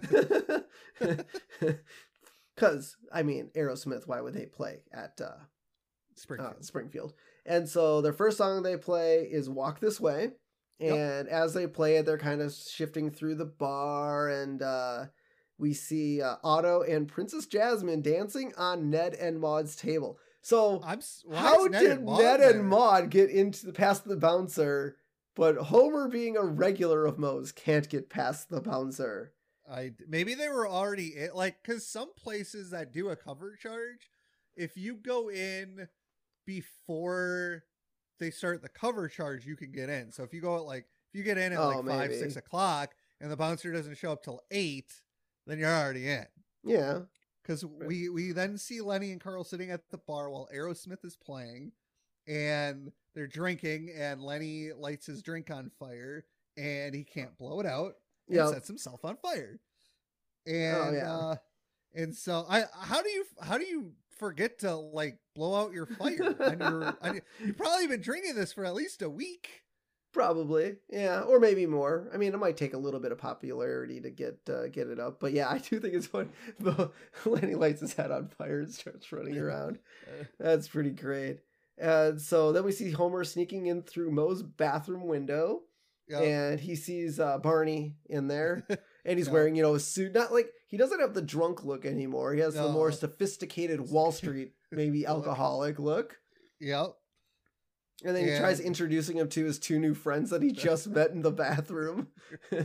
[2.54, 4.06] Because I mean, Aerosmith.
[4.08, 5.44] Why would they play at uh,
[6.16, 6.54] Springfield.
[6.58, 7.14] uh, Springfield.
[7.46, 10.32] And so their first song they play is Walk This Way.
[10.80, 10.94] Yep.
[10.94, 14.28] And as they play it, they're kind of shifting through the bar.
[14.28, 15.06] And uh,
[15.56, 20.18] we see uh, Otto and Princess Jasmine dancing on Ned and Maude's table.
[20.48, 20.98] So, I'm.
[20.98, 24.96] s- why Ned did and Ned and Maude get into the past the bouncer?
[25.36, 29.34] But Homer, being a regular of Moe's, can't get past the bouncer.
[29.70, 34.10] I maybe they were already in, like because some places that do a cover charge,
[34.56, 35.86] if you go in
[36.46, 37.64] before
[38.18, 40.10] they start the cover charge, you can get in.
[40.10, 42.18] So if you go at like if you get in at Oh, like five maybe.
[42.18, 44.92] six o'clock and the bouncer doesn't show up till eight,
[45.46, 46.26] then you're already in.
[46.64, 47.00] Yeah.
[47.48, 51.16] Because we we then see Lenny and Carl sitting at the bar while Aerosmith is
[51.16, 51.72] playing,
[52.26, 56.26] and they're drinking, and Lenny lights his drink on fire,
[56.58, 57.94] and he can't blow it out,
[58.28, 58.50] and Yeah.
[58.50, 59.58] sets himself on fire.
[60.46, 61.10] And Oh, yeah.
[61.16, 61.36] uh,
[61.94, 65.86] and so I how do you how do you forget to like blow out your
[65.86, 66.36] fire?
[66.40, 69.62] on your, on your, you've probably been drinking this for at least a week.
[70.18, 72.10] Probably, yeah, or maybe more.
[72.12, 74.98] I mean, it might take a little bit of popularity to get uh, get it
[74.98, 76.30] up, but yeah, I do think it's fun.
[77.24, 79.78] Lenny lights his head on fire and starts running around.
[80.40, 81.38] That's pretty great.
[81.78, 85.60] And so then we see Homer sneaking in through Moe's bathroom window,
[86.08, 86.20] Yeah.
[86.22, 88.66] and he sees uh, Barney in there,
[89.04, 89.34] and he's Yeah.
[89.34, 90.14] wearing you know a suit.
[90.14, 92.34] Not like he doesn't have the drunk look anymore.
[92.34, 96.16] He has the more sophisticated Wall Street, maybe alcoholic look.
[96.60, 96.96] Yep.
[98.04, 101.10] And then he tries introducing him to his two new friends that he just met
[101.10, 102.08] in the bathroom.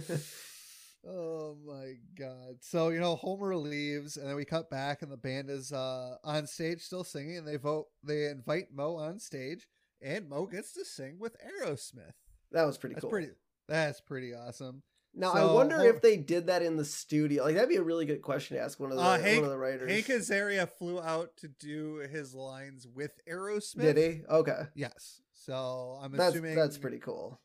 [1.05, 2.59] Oh my god.
[2.61, 6.15] So, you know, Homer leaves and then we cut back and the band is uh
[6.23, 9.67] on stage still singing and they vote they invite Moe on stage
[10.01, 12.13] and Moe gets to sing with Aerosmith.
[12.53, 13.09] that was pretty That's cool.
[13.09, 13.31] pretty
[13.67, 14.81] that's pretty awesome.
[15.13, 17.43] now I wonder Hom- if they did that in the studio.
[17.43, 19.49] Like that'd be a really good question to ask one of the Uh, one of
[19.49, 19.91] the writers.
[19.91, 23.81] Hank Azaria flew out to do his lines with Aerosmith.
[23.81, 24.21] did he?
[24.29, 25.19] Okay, Yes.
[25.45, 27.39] So I'm that's assuming that's pretty cool.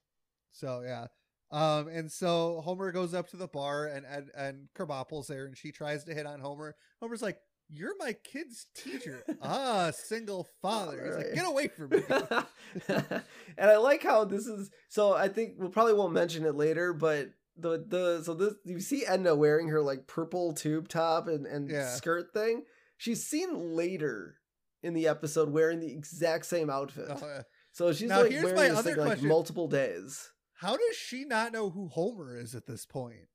[0.51, 1.07] So yeah.
[1.51, 5.57] Um, and so Homer goes up to the bar and and, and Krabappel's there and
[5.57, 6.75] she tries to hit on Homer.
[7.01, 7.39] Homer's like,
[7.71, 9.25] You're my kid's teacher.
[9.43, 11.03] ah, single father.
[11.07, 12.03] He's like, Get away from me.
[13.59, 14.71] and I like how this is.
[14.89, 18.79] So I think we'll probably won't mention it later, but the the so this you
[18.81, 21.89] see Edna wearing her like purple tube top and and Yeah.
[21.95, 22.65] skirt thing.
[22.97, 24.37] She's seen later
[24.83, 27.09] in the episode wearing the exact same outfit.
[27.11, 27.43] Uh,
[27.79, 29.29] So she's Now, like here's my other thing like question.
[29.29, 33.29] multiple days how does she not know who Homer is at this point?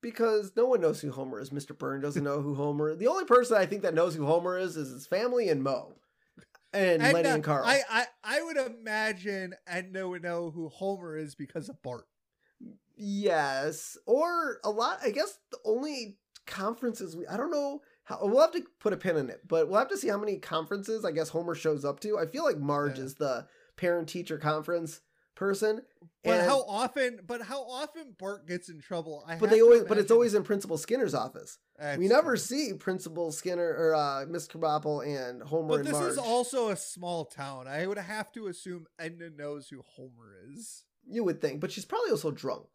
[0.00, 1.50] because no one knows who Homer is.
[1.50, 1.76] Mr.
[1.76, 2.90] Byrne doesn't know who Homer.
[2.90, 2.98] is.
[2.98, 5.94] The only person I think that knows who Homer is is his family and Moe,
[6.72, 7.64] and, Lenny uh, and Carl.
[7.66, 12.06] I, I I would imagine Edna would know who Homer is because of Bart.
[12.96, 14.98] yes, or a lot.
[15.04, 18.96] I guess the only conferences we I don't know how we'll have to put a
[18.96, 21.84] pin in it, but we'll have to see how many conferences I guess Homer shows
[21.84, 22.18] up to.
[22.18, 23.04] I feel like Marge Yeah.
[23.04, 23.46] is the
[23.82, 25.00] parent teacher conference
[25.34, 25.82] person.
[26.22, 27.18] But and- how often?
[27.26, 29.24] But how often Bart gets in trouble?
[29.26, 31.58] I but they always but it's always in Principal Skinner's office.
[31.78, 32.36] That's we never true.
[32.36, 36.12] see Principal Skinner or uh, Miss Krabappel and Homer But and this Marge.
[36.12, 37.66] is also a small town.
[37.66, 40.84] I would have to assume Edna knows who Homer is.
[41.04, 42.68] You would think, but she's probably also drunk.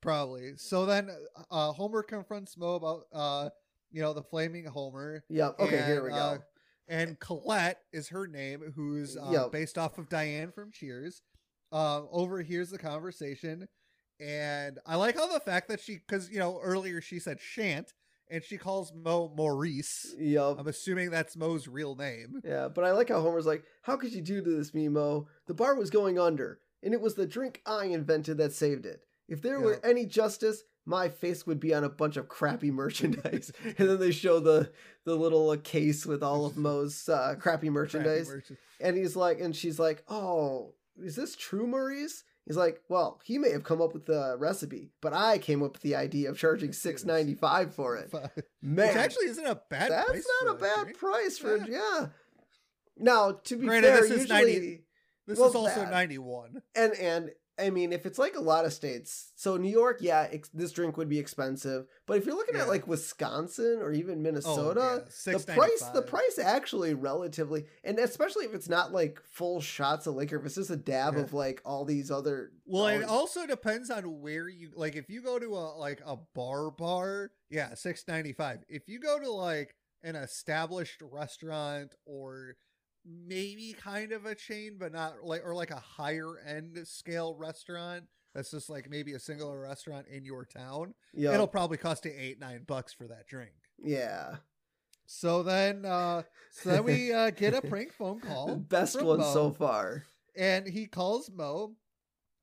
[0.00, 0.52] Probably.
[0.56, 1.10] So then
[1.50, 3.50] uh, Homer confronts Moe about, uh,
[3.90, 5.24] you know, the flaming Homer.
[5.28, 5.56] Yep.
[5.60, 6.38] Okay, here we go.
[6.90, 9.52] Uh, and Colette is her name, who's uh, Yep.
[9.52, 11.22] based off of Diane from Cheers.
[11.70, 13.66] Um, overhears the conversation.
[14.20, 17.92] And I like how the fact that she, because, you know, earlier she said shan't,
[18.30, 20.14] and she calls Moe Maurice.
[20.18, 20.56] yep.
[20.58, 22.40] I'm assuming that's Moe's real name.
[22.44, 25.26] Yeah, but I like how Homer's like, "How could you do to this, Mimo?
[25.46, 29.00] The bar was going under, and it was the drink I invented that saved it.
[29.28, 33.52] If there were any justice, my face would be on a bunch of crappy merchandise."
[33.64, 34.70] and then they show the
[35.04, 39.40] the little uh, case with all of Moe's uh, crappy merchandise, Crappy and he's like,
[39.40, 43.80] and she's like, "Oh, is this true, Maurice?" He's like, "Well, he may have come
[43.80, 47.34] up with the recipe, but I came up with the idea of charging six ninety
[47.34, 48.12] five for it."
[48.62, 51.66] Man, Which actually isn't a bad that's not a bad price for Yeah.
[51.68, 52.06] yeah.
[52.98, 54.84] Now, to be Granted, fair, this is usually 90
[55.26, 56.62] This Well, is also 91.
[56.74, 60.26] and and I mean, if it's like a lot of states, so New York, yeah,
[60.30, 61.86] ex- this drink would be expensive.
[62.06, 62.62] But if you're looking Yeah.
[62.62, 67.98] at like Wisconsin or even oh, Minnesota, yeah, the price, the price actually relatively, and
[67.98, 71.20] especially if it's not like full shots of liquor, if it's just a dab Yeah.
[71.20, 72.52] of like all these other.
[72.64, 74.96] Well, it also depends on where you like.
[74.96, 78.64] If you go to a like a bar bar, yeah, six ninety five.
[78.68, 82.56] If you go to like an established restaurant or
[83.04, 88.04] maybe kind of a chain, but not like or like a higher end scale restaurant
[88.34, 92.12] that's just like maybe a singular restaurant in your town, yeah, it'll probably cost you
[92.16, 93.52] eight nine bucks for that drink.
[93.78, 94.36] yeah,
[95.06, 96.22] So then, uh
[96.52, 98.56] so then we uh, get a prank phone call.
[98.68, 99.32] best one Mo.
[99.32, 100.04] so far.
[100.36, 101.74] and he calls Moe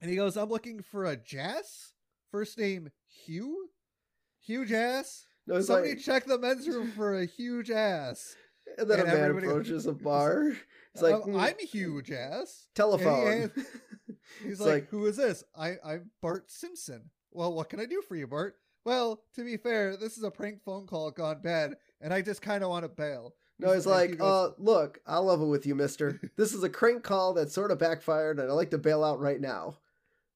[0.01, 1.93] and he goes, I'm looking for a Jass.
[2.31, 2.89] First name
[3.25, 3.69] Hugh.
[4.41, 5.25] Huge ass.
[5.47, 8.35] No, Somebody like, check the men's room for a huge ass.
[8.77, 10.53] And then and a man approaches a bar.
[10.93, 12.67] It's like Um, "Mm, I'm huge ass.
[12.75, 13.51] telephone.
[14.43, 15.43] He's like, like- Who is this?
[15.57, 17.09] I, I'm Bart Simpson.
[17.31, 18.55] Well, what can I do for you, Bart?
[18.85, 22.41] Well, to be fair, this is a prank phone call gone bad, and I just
[22.41, 23.35] kind of want to bail.
[23.59, 26.19] No, he's he like, goes, uh, look, I'll level with you, mister.
[26.37, 29.19] This is a crank call that sort of backfired, and I'd like to bail out
[29.19, 29.77] right now.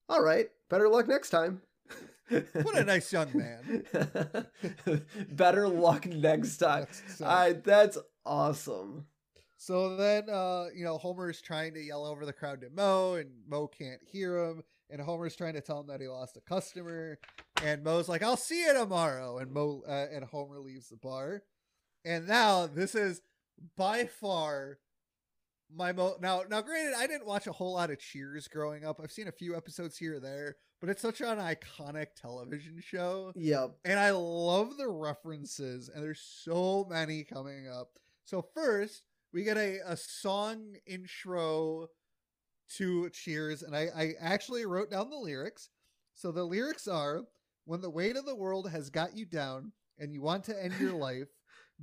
[0.08, 1.62] All right, better luck next time.
[2.28, 3.86] What a nice young man.
[5.30, 6.86] better luck next time.
[7.16, 9.06] So- I that's awesome.
[9.56, 13.30] So then, uh, you know, Homer's trying to yell over the crowd to Moe, and
[13.48, 14.62] Moe can't hear him.
[14.90, 17.18] And Homer's trying to tell him that he lost a customer,
[17.62, 21.42] and Moe's like, "I'll see you tomorrow." And Moe uh, and Homer leaves the bar.
[22.04, 23.22] And now this is
[23.76, 24.78] by far
[25.74, 26.16] my mo.
[26.20, 29.00] Now, now, granted, I didn't watch a whole lot of Cheers growing up.
[29.02, 33.32] I've seen a few episodes here or there, but it's such an iconic television show
[33.34, 33.76] Yep.
[33.86, 37.98] and I love the references, and there's so many coming up.
[38.24, 39.02] So first,
[39.32, 41.88] we get a, a song intro
[42.76, 45.68] to Cheers, and I, I actually wrote down the lyrics.
[46.14, 47.22] So the lyrics are
[47.66, 50.74] when the weight of the world has got you down and you want to end
[50.80, 51.28] your life,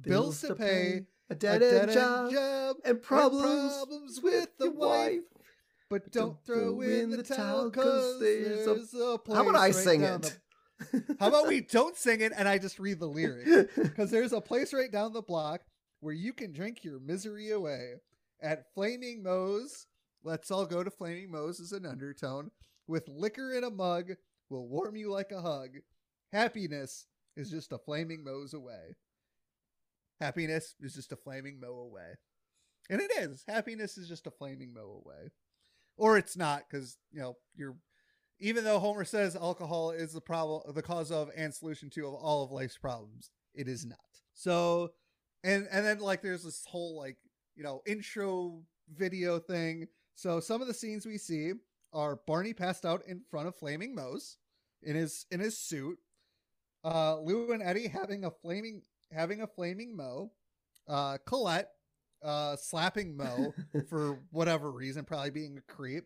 [0.02, 4.72] bills, to pay, a a dead end job, job, and and problems, problems with the
[4.72, 5.20] wife.
[5.90, 10.02] But don't throw in the towel because there's a place How about I right sing
[10.02, 10.22] it?
[10.22, 13.74] the- How about we don't sing it and I just read the lyrics?
[13.76, 15.62] Because there's a place right down the block
[16.02, 17.94] where you can drink your misery away.
[18.42, 19.88] At Flaming Moe's,
[20.24, 22.52] let's all go to Flaming Moe's as an undertone.
[22.88, 24.12] With liquor in a mug,
[24.50, 25.78] will warm you like a hug.
[26.34, 28.96] Happiness is just a Flaming Moe's away.
[30.20, 32.16] Happiness is just a Flaming Moe away.
[32.90, 33.44] And it is.
[33.48, 35.30] Happiness is just a Flaming Moe away.
[35.98, 37.76] Or it's not, because, you know, you're
[38.42, 42.16] even though Homer says alcohol is the problem, the cause of and solution to of
[42.16, 44.00] all of life's problems, it is not.
[44.34, 44.94] So,
[45.44, 47.18] and and then like there's this whole like
[47.56, 48.62] you know intro
[48.96, 49.88] video thing.
[50.16, 51.54] So some of the scenes we see
[51.94, 54.38] are Barney passed out in front of Flaming Moe's
[54.84, 55.98] in his in his suit.
[56.84, 58.82] Uh, Lou and Eddie having a flaming
[59.12, 60.32] having a flaming Moe.
[60.88, 61.70] Uh, Colette
[62.24, 63.54] uh slapping Moe
[63.90, 66.06] for whatever reason, probably being a creep.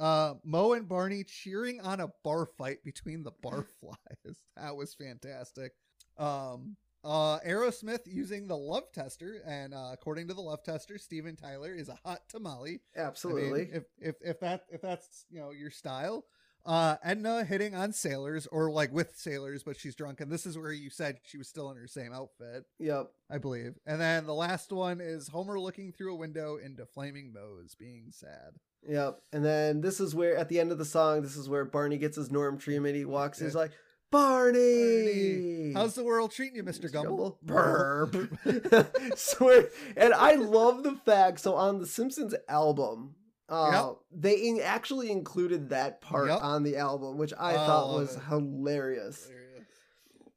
[0.00, 4.36] Uh, Moe and Barney cheering on a bar fight between the barflies.
[4.56, 5.72] that was fantastic.
[6.18, 11.36] Um, uh, Aerosmith using the love tester, and uh, according to the love tester, Steven
[11.36, 12.80] Tyler is a hot tamale.
[12.96, 13.68] I mean, Absolutely.
[13.72, 16.24] if if if that if that's you know your style.
[16.64, 20.56] Uh, Edna hitting on sailors or like with sailors, but she's drunk, and this is
[20.56, 22.64] where you said she was still in her same outfit.
[22.78, 23.10] yep.
[23.28, 23.74] I believe.
[23.84, 28.10] And then the last one is Homer looking through a window into flaming Moe's being
[28.10, 28.60] sad.
[28.88, 29.18] Yep.
[29.32, 31.98] And then this is where, at the end of the song, this is where Barney
[31.98, 32.94] gets his norm treatment.
[32.94, 33.72] He walks, he's like,
[34.12, 35.72] Barney!
[35.74, 36.92] How's the world treating you, Mr.
[36.92, 37.38] Gumble?
[37.42, 38.14] Burp.
[39.16, 39.68] Swear.
[39.96, 43.14] And I love the fact, so on the Simpsons album,
[43.48, 43.96] uh, Yep.
[44.20, 46.42] they in- actually included that part Yep.
[46.42, 48.22] on the album, which I Oh, thought was it.
[48.28, 49.28] hilarious.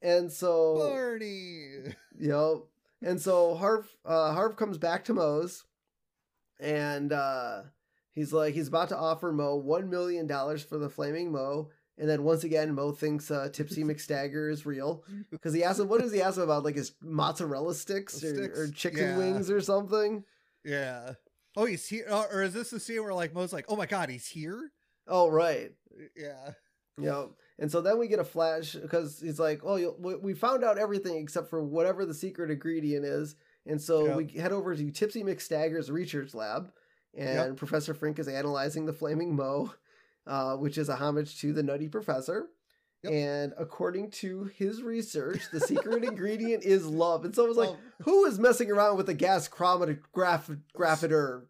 [0.01, 1.93] And so, Barney.
[2.19, 2.57] Yep.
[3.01, 5.63] And so Harv uh Harv comes back to Moe's
[6.59, 7.63] and uh
[8.13, 11.69] he's like he's about to offer Moe one million dollars for the flaming Moe.
[11.97, 15.87] And then once again, Moe thinks uh, Tipsy McStagger is real because he asks him,
[15.87, 16.63] "What does he ask him about?
[16.63, 18.59] Like his mozzarella sticks or, Sticks?
[18.59, 19.17] or chicken Yeah.
[19.17, 20.23] wings or something?"
[20.63, 21.13] Yeah.
[21.57, 22.05] Oh, he's here.
[22.09, 24.71] uh, Or is this the scene where like Moe's like, oh my god, he's here?
[25.07, 25.71] Oh, right.
[26.17, 26.51] Yeah.
[26.99, 27.25] Yeah.
[27.59, 30.77] And so then we get a flash because he's like, "Oh, we- we found out
[30.77, 33.35] everything except for whatever the secret ingredient is."
[33.65, 34.15] And so Yep.
[34.17, 36.71] we head over to Tipsy McStagger's research lab,
[37.13, 39.73] and Professor Frink is analyzing the Flaming Moe,
[40.27, 42.47] uh, which is a homage to the Nutty Professor.
[43.03, 43.13] Yep.
[43.13, 47.23] And according to his research, the secret ingredient is love.
[47.25, 47.77] And so I was like, Oh.
[48.03, 51.43] "Who is messing around with a gas chromatograph graphiter?"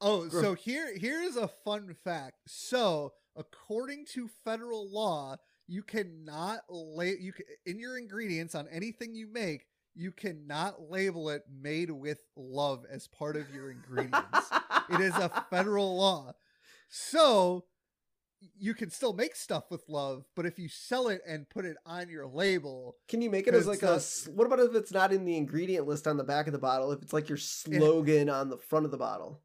[0.00, 2.36] Oh, so here here's a fun fact.
[2.46, 9.14] So according to federal law, you cannot lay you ca- in your ingredients on anything
[9.14, 9.66] you make.
[9.96, 14.48] You cannot label it made with love as part of your ingredients.
[14.88, 16.32] it is a federal law.
[16.88, 17.64] So
[18.58, 21.76] you can still make stuff with love, but if you sell it and put it
[21.84, 24.00] on your label, Can you make it as like a?
[24.30, 26.92] What about if it's not in the ingredient list on the back of the bottle?
[26.92, 29.40] If it's like your slogan on the front of the bottle.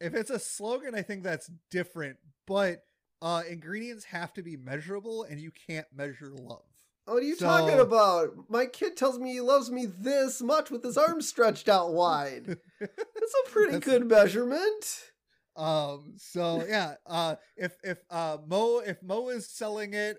[0.00, 2.18] if it's a slogan, I think that's different.
[2.46, 2.82] But
[3.22, 6.62] uh ingredients have to be measurable and you can't measure love.
[7.06, 8.50] What are you So- talking about?
[8.50, 12.58] My kid tells me he loves me this much with his arms stretched out wide.
[12.80, 15.12] That's a pretty That's- good measurement.
[15.56, 16.14] Um.
[16.16, 16.94] So yeah.
[17.06, 17.36] Uh.
[17.56, 20.18] If if uh Moe if Moe is selling it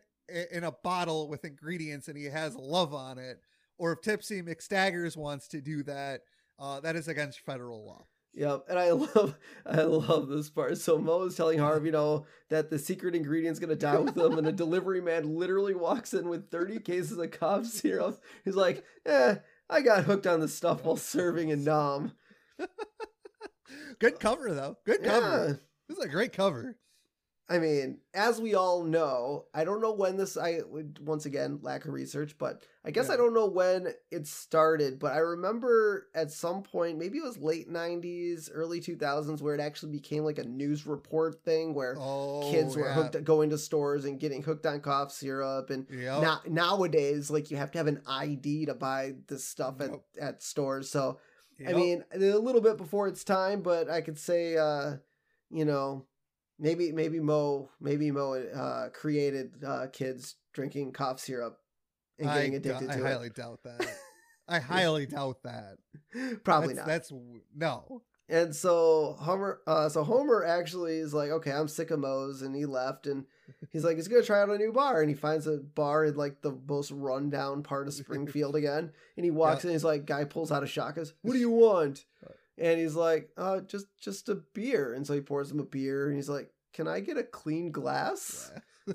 [0.52, 3.40] in a bottle with ingredients and he has love on it,
[3.78, 6.22] or if Tipsy McStaggers wants to do that,
[6.60, 8.06] uh, that is against federal law.
[8.34, 10.78] Yep, and I love I love this part.
[10.78, 14.38] So Moe is telling Harvey, you know, that the secret ingredient's gonna die with him,
[14.38, 18.22] and a delivery man literally walks in with 30 cases of cough syrup.
[18.46, 19.36] He's like, eh,
[19.70, 22.14] I got hooked on this stuff while serving in Nam.
[24.00, 24.78] Good cover though.
[24.86, 25.48] Good cover.
[25.48, 25.54] Yeah.
[25.88, 26.76] This is a great cover.
[27.50, 30.36] I mean, as we all know, I don't know when this.
[30.36, 30.60] I
[31.00, 35.00] once again lack of research, but I guess I don't know when it started.
[35.00, 39.62] But I remember at some point, maybe it was late '90s, early 2000s, where it
[39.62, 42.94] actually became like a news report thing where Oh, kids were yeah.
[42.96, 45.70] hooked, going to stores and getting hooked on cough syrup.
[45.70, 46.22] And Yep.
[46.22, 50.02] now nowadays, like you have to have an ID to buy this stuff at Yep.
[50.20, 50.90] at stores.
[50.90, 51.20] So
[51.66, 54.98] I mean, a little bit before its time, but I could say, uh,
[55.50, 56.06] you know,
[56.60, 61.60] maybe maybe Moe maybe Moe uh, created uh, kids drinking cough syrup
[62.20, 63.88] and getting I, addicted dou- I to highly doubt that.
[64.48, 65.78] I highly doubt that.
[66.44, 66.88] Probably that's, not.
[66.88, 67.12] That's
[67.56, 68.02] no.
[68.30, 72.56] And so Homer, uh, so Homer actually is like, okay, I'm sick of Moe's, and
[72.56, 73.26] he left, and
[73.72, 76.16] he's like, he's gonna try out a new bar, and he finds a bar in
[76.16, 80.24] like the most rundown part of Springfield again, and he walks in, he's like, guy
[80.26, 82.06] pulls out a shot, goes, what do you want?
[82.58, 86.08] And he's like, uh, just just a beer, and so he pours him a beer,
[86.08, 88.52] and he's like, can I get a clean glass?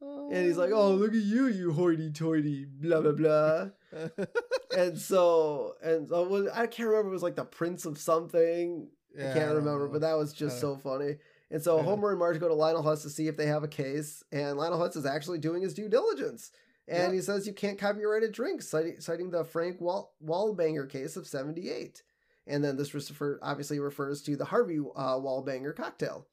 [0.00, 3.68] And he's like, oh, look at you, you hoity-toity, blah blah blah.
[4.76, 7.08] and so and so was, I can't remember.
[7.08, 8.88] It was like the Prince of something.
[9.16, 9.92] Yeah, I can't remember, know.
[9.92, 11.16] but that was just Uh, so funny.
[11.50, 11.80] And so.
[11.82, 14.56] Homer and Marge go to Lionel Hutz to see if they have a case, and
[14.58, 16.50] Lionel Hutz is actually doing his due diligence.
[16.88, 17.16] And Yeah.
[17.16, 21.26] he says you can't copyright a drink, citing, citing the Frank Wall- Wallbanger case of
[21.26, 22.02] 78.
[22.48, 26.26] And then this refer- obviously refers to the Harvey uh, Wallbanger cocktail.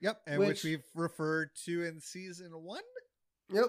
[0.00, 2.82] Yep, and Which- which, we've referred to in season one.
[3.50, 3.66] Yep.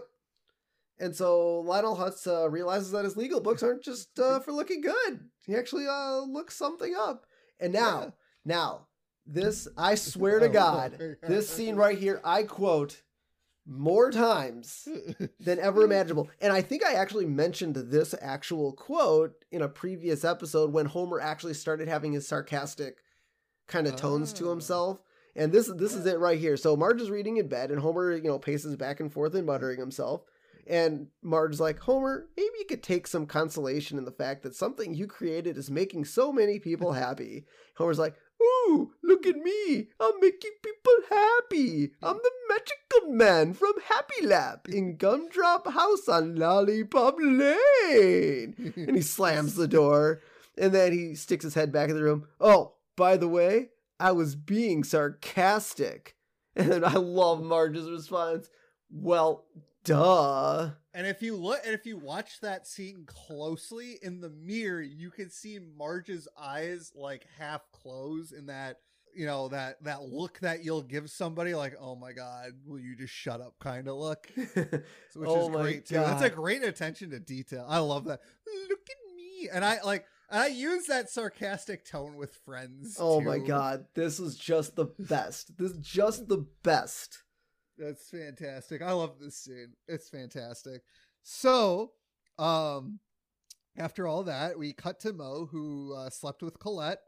[0.99, 4.81] And so Lionel Hutz uh, realizes that his legal books aren't just uh, for looking
[4.81, 5.29] good.
[5.45, 7.25] He actually uh, looks something up.
[7.59, 8.09] And now, Yeah.
[8.45, 8.87] now,
[9.33, 13.01] this, I swear to Oh, God, this scene right here, I quote
[13.65, 14.87] more times
[15.39, 16.29] than ever imaginable.
[16.41, 21.19] And I think I actually mentioned this actual quote in a previous episode when Homer
[21.19, 22.97] actually started having his sarcastic
[23.67, 24.49] kind of tones to Oh.
[24.49, 25.01] himself.
[25.35, 26.57] And this this is it right here.
[26.57, 29.45] So Marge is reading in bed and Homer, you know, paces back and forth and
[29.45, 30.23] muttering himself.
[30.65, 34.93] And Marge's like, Homer, maybe you could take some consolation in the fact that something
[34.93, 37.45] you created is making so many people happy.
[37.77, 39.89] Homer's like, Ooh, look at me.
[39.99, 41.91] I'm making people happy.
[42.01, 48.73] I'm the magical man from Happy Land in Gumdrop House on Lollipop Lane.
[48.75, 50.21] And he slams the door.
[50.57, 52.27] And then he sticks his head back in the room.
[52.39, 53.69] Oh, by the way,
[53.99, 56.15] I was being sarcastic.
[56.55, 58.49] And then I love Marge's response.
[58.91, 59.45] Well,
[59.83, 60.71] duh.
[60.93, 65.11] And if you look, and if you watch that scene closely in the mirror, you
[65.11, 68.77] can see Marge's eyes like half close in that,
[69.15, 72.95] you know, that that look that you'll give somebody, like, "Oh my god, will you
[72.95, 74.83] just shut up?" kind of look, which
[75.15, 75.95] Oh is great too.
[75.95, 77.65] That's a great attention to detail.
[77.67, 78.19] I love that.
[78.69, 80.05] Look at me, and I like.
[80.31, 82.97] I use that sarcastic tone with friends.
[82.99, 85.57] oh my god, this is just the best.
[85.57, 87.23] This is just the best.
[87.79, 88.81] That's fantastic.
[88.83, 89.73] I love this scene.
[89.87, 90.83] It's fantastic.
[91.23, 91.93] So,
[92.37, 92.99] um,
[93.77, 97.01] after all that, we cut to Moe, who uh, slept with Colette,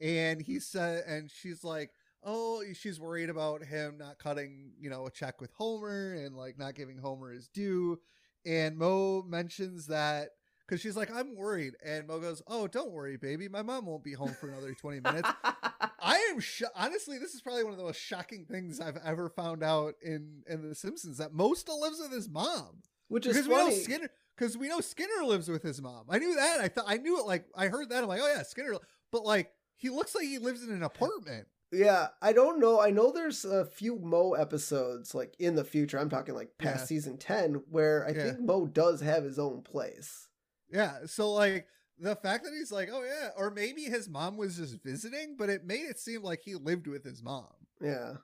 [0.00, 1.92] and he said, and she's like,
[2.24, 6.58] "Oh, she's worried about him not cutting, you know, a check with Homer and like
[6.58, 8.00] not giving Homer his due."
[8.46, 10.30] And Moe mentions that
[10.66, 13.48] because she's like, "I'm worried," and Moe goes, "Oh, don't worry, baby.
[13.48, 15.30] My mom won't be home for another twenty minutes."
[16.34, 19.62] Am sho- honestly, this is probably one of the most shocking things I've ever found
[19.62, 23.48] out in in The Simpsons that Moe still lives with his mom Which is because
[23.48, 23.70] we know.
[23.70, 26.06] Skinner because we know Skinner lives with his mom.
[26.10, 26.60] I knew that.
[26.60, 27.26] I thought I knew it.
[27.26, 28.02] Like I heard that.
[28.02, 28.74] I'm like, oh yeah, Skinner.
[29.12, 31.46] But like he looks like he lives in an apartment.
[31.72, 32.80] Yeah, I don't know.
[32.80, 35.98] I know there's a few Moe episodes like in the future.
[35.98, 36.84] I'm talking like past Yeah.
[36.86, 38.22] season 10 where I Yeah.
[38.24, 40.28] think Moe does have his own place.
[40.70, 41.66] Yeah, so like
[41.98, 45.48] the fact that he's like, oh yeah, or maybe his mom was just visiting, but
[45.48, 47.46] it made it seem like he lived with his mom.
[47.80, 48.14] Yeah.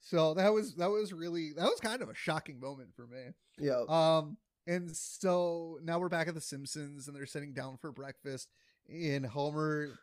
[0.00, 3.32] So that was that was really that was kind of a shocking moment for me.
[3.58, 3.82] Yeah.
[3.88, 4.36] Um,
[4.66, 8.48] and so now we're back at the Simpsons, and they're sitting down for breakfast.
[8.88, 9.98] And Homer,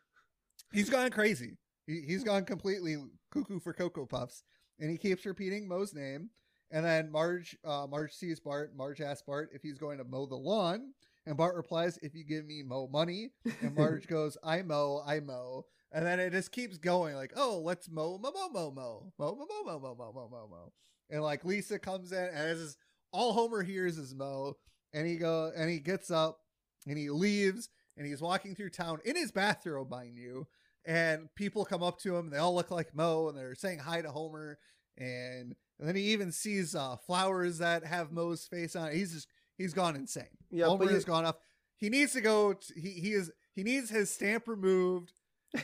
[0.73, 1.57] he's gone crazy.
[1.87, 2.97] He, he's gone completely
[3.31, 4.43] cuckoo for cocoa puffs,
[4.79, 6.29] and he keeps repeating Moe's name.
[6.71, 8.75] And then Marge, uh, Marge sees Bart.
[8.75, 10.93] Marge asks Bart if he's going to mow the lawn,
[11.25, 15.19] and Bart replies, "If you give me Mo money." And Marge goes, "I mow, I
[15.19, 19.11] mow." And then it just keeps going, like, "Oh, let's mow, mow, mow, mow, mow,
[19.17, 20.73] mow, mow, mow, mow, mow, mow, mow, mow, mow."
[21.09, 22.77] And like Lisa comes in, and this is
[23.11, 24.57] all Homer hears is Moe,
[24.93, 26.39] and he go and he gets up
[26.85, 30.47] and he leaves and he's walking through town in his bathrobe, mind you.
[30.85, 34.01] And people come up to him, they all look like Moe, and they're saying hi
[34.01, 34.59] to Homer.
[34.97, 38.95] And, and then he even sees uh, flowers that have Moe's face on it.
[38.95, 39.27] He's just
[39.57, 40.25] he's gone insane.
[40.51, 41.35] Yeah, Homer has gone off.
[41.77, 42.53] He needs to go.
[42.53, 45.11] t- he he is he needs his stamp removed,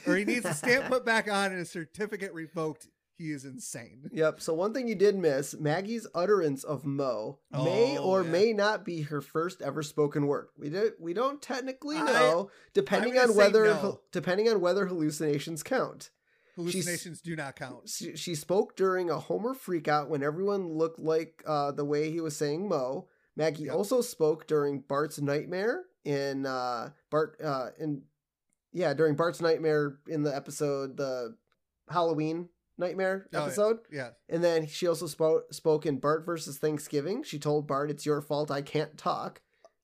[0.07, 2.87] or he needs the stamp put back on and his certificate revoked.
[3.17, 4.09] He is insane.
[4.11, 4.41] Yep.
[4.41, 8.29] So one thing you did miss, Maggie's utterance of Moe may Oh, or yeah.
[8.31, 10.47] may not be her first ever spoken word.
[10.57, 13.99] We do, we don't technically I- know, depending on whether no.
[14.11, 16.09] depending on whether hallucinations count.
[16.55, 17.87] Hallucinations do not count.
[17.89, 22.19] She, she spoke during a Homer freakout when everyone looked like uh, the way he
[22.21, 23.07] was saying Moe.
[23.35, 23.73] Maggie Yep.
[23.75, 28.03] also spoke during Bart's nightmare in uh, Bart uh, in
[28.73, 31.35] yeah during Bart's nightmare in the episode the
[31.89, 33.79] Halloween nightmare Oh, episode.
[33.91, 34.09] Yeah.
[34.29, 37.23] And then she also spoke spoke in Bart versus Thanksgiving.
[37.23, 38.49] She told Bart, "It's your fault.
[38.51, 39.41] I can't talk."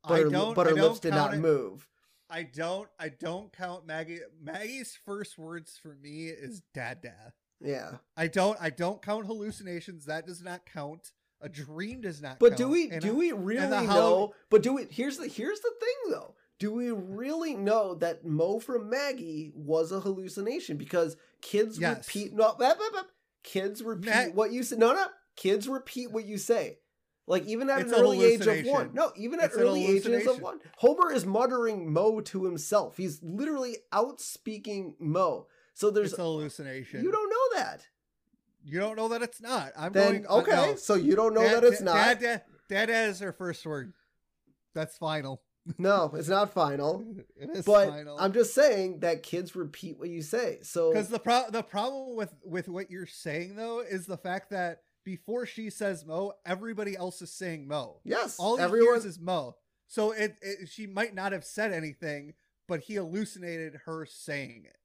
[0.07, 0.55] But I her, don't.
[0.55, 1.37] but her don't lips did not it.
[1.37, 1.87] move.
[2.29, 2.89] I don't.
[2.99, 4.19] I don't count Maggie.
[4.41, 7.97] Maggie's first words for me is "dad, dad." Yeah.
[8.15, 8.57] I don't.
[8.61, 10.05] I don't count hallucinations.
[10.05, 11.11] That does not count.
[11.41, 12.39] A dream does not.
[12.39, 12.57] But count.
[12.57, 13.85] do we And do I- we really know?
[13.85, 14.85] Hallow- But do we?
[14.89, 16.35] Here's the here's the thing though.
[16.59, 20.77] Do we really know that Moe from Maggie was a hallucination?
[20.77, 22.07] Because kids Yes.
[22.07, 23.03] repeat no, blah, blah, blah.
[23.43, 24.75] kids repeat Mag- what you say.
[24.77, 26.79] No, no, kids repeat what you say.
[27.27, 28.93] Like even at It's an early age of one.
[28.93, 30.59] No, even at It's early ages of one.
[30.77, 32.97] Homer is muttering Moe to himself.
[32.97, 35.47] He's literally outspeaking Moe.
[35.73, 37.03] So there's It's a hallucination.
[37.03, 37.85] you don't know that.
[38.69, 39.71] You don't know that it's not.
[39.77, 40.27] I'm Then going.
[40.27, 40.75] uh, okay, no.
[40.75, 41.93] so you don't know Dad- that it's dad- not.
[41.95, 43.93] Dad, dad, dad, dad is her first word.
[44.75, 45.41] That's final.
[45.77, 47.03] No, it's not final.
[47.35, 48.17] It is but final.
[48.17, 50.59] I'm just saying that kids repeat what you say.
[50.61, 54.51] So Because the pro- the problem with with what you're saying though is the fact
[54.51, 57.99] that before she says Moe, everybody else is saying Moe.
[58.05, 58.93] yes, All he everyone.
[58.95, 59.55] hears is Moe.
[59.87, 62.33] So it, it she might not have said anything,
[62.67, 64.77] but he hallucinated her saying it.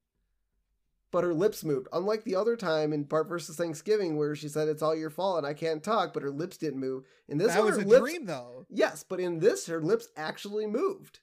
[1.12, 1.86] But her lips moved.
[1.92, 5.38] Unlike the other time in Bart versus Thanksgiving, where she said it's all your fault
[5.38, 7.04] and I can't talk, but her lips didn't move.
[7.28, 8.66] In this that one, was her a lips, dream though.
[8.70, 11.20] Yes, but in this, her lips actually moved.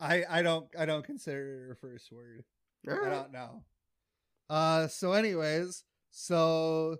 [0.00, 2.44] I I don't I don't consider it her first word.
[2.88, 3.62] All I don't know.
[4.50, 6.96] Uh so anyways, so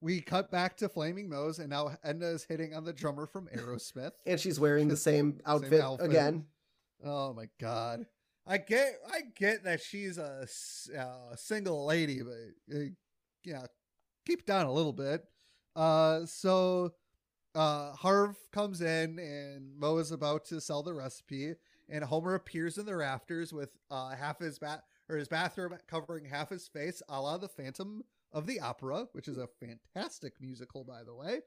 [0.00, 3.46] we cut back to Flaming Moe's and now Edna is hitting on the drummer from
[3.56, 4.12] Aerosmith.
[4.26, 6.10] And she's wearing the same outfit, outfit.
[6.10, 6.44] again.
[7.04, 8.06] Oh my god.
[8.46, 10.46] I get I get that she's a,
[10.98, 12.80] uh, single lady, but uh,
[13.44, 13.66] yeah,
[14.26, 15.24] keep down a little bit.
[15.74, 16.92] Uh so
[17.54, 21.54] uh Harv comes in and Moe is about to sell the recipe
[21.88, 26.24] and Homer appears in the rafters with uh half his bat or his bathroom covering
[26.24, 30.84] half his face, a la the Phantom of the Opera, which is a fantastic musical
[30.84, 31.40] by the way.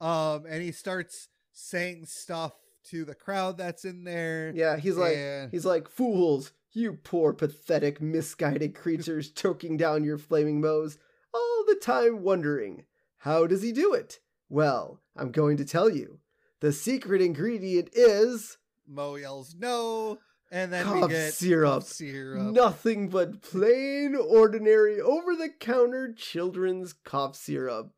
[0.00, 2.52] Um and he starts saying stuff
[2.90, 4.52] to the crowd that's in there.
[4.54, 10.18] Yeah, he's like, And- he's like, fools, you poor, pathetic, misguided creatures choking down your
[10.18, 10.98] flaming Moe's,
[11.32, 12.84] all the time wondering,
[13.18, 14.20] how does he do it?
[14.48, 16.18] Well, I'm going to tell you.
[16.60, 20.18] The secret ingredient is Moe yells no,
[20.50, 21.70] and then Cough we get syrup.
[21.82, 22.52] cough syrup.
[22.52, 27.92] nothing but plain, ordinary, over the counter children's cough syrup.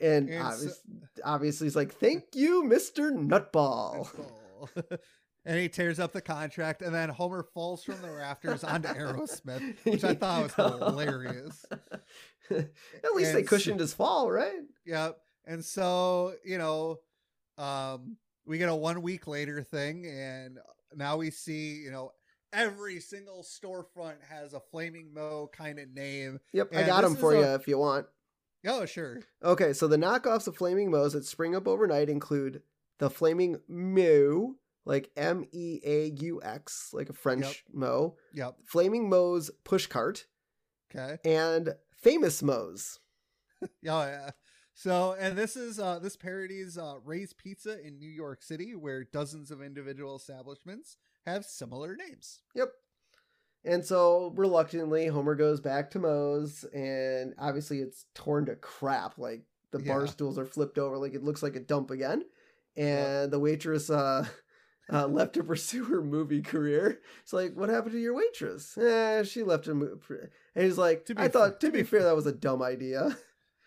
[0.00, 0.70] And, And so-
[1.24, 3.10] obviously, he's like, thank you, Mr.
[3.12, 4.08] Nutball.
[5.44, 9.76] and he tears up the contract, and then Homer falls from the rafters onto Aerosmith,
[9.84, 11.66] which I thought was hilarious.
[12.50, 12.68] At
[13.14, 14.60] least they And so- cushioned his fall, right?
[14.86, 15.18] Yep.
[15.46, 16.98] And so, you know,
[17.58, 18.16] um,
[18.46, 20.58] we get a one week later thing, and
[20.94, 22.12] now we see, you know,
[22.52, 26.40] every single storefront has a Flaming Moe kind of name.
[26.52, 28.06] Yep, I got them for a- you if you want.
[28.66, 29.20] Oh, sure.
[29.42, 32.62] Okay, so the knockoffs of Flaming Moe's that spring up overnight include
[32.98, 34.54] the Flaming Moo,
[34.84, 37.54] like M E A U X, like a French Yep.
[37.72, 38.56] Mo, Yep.
[38.66, 40.24] Flaming Moe's Pushcart,
[40.94, 41.18] Okay.
[41.24, 42.98] and famous Moe's.
[43.62, 44.30] Oh yeah.
[44.74, 49.04] So, and this is uh this parodies uh Ray's Pizza in New York City, where
[49.04, 50.96] dozens of individual establishments
[51.26, 52.40] have similar names.
[52.54, 52.72] Yep.
[53.64, 59.18] And so reluctantly, Homer goes back to Moe's, and obviously it's torn to crap.
[59.18, 62.24] Like the bar stools are flipped over, like it looks like a dump again.
[62.76, 64.26] And the waitress uh,
[64.92, 67.00] uh, left to pursue her movie career.
[67.22, 68.78] It's like, what happened to your waitress?
[68.78, 70.10] Eh, she left to move.
[70.54, 73.16] And he's like, I thought, fair- to be fair, that was a dumb idea.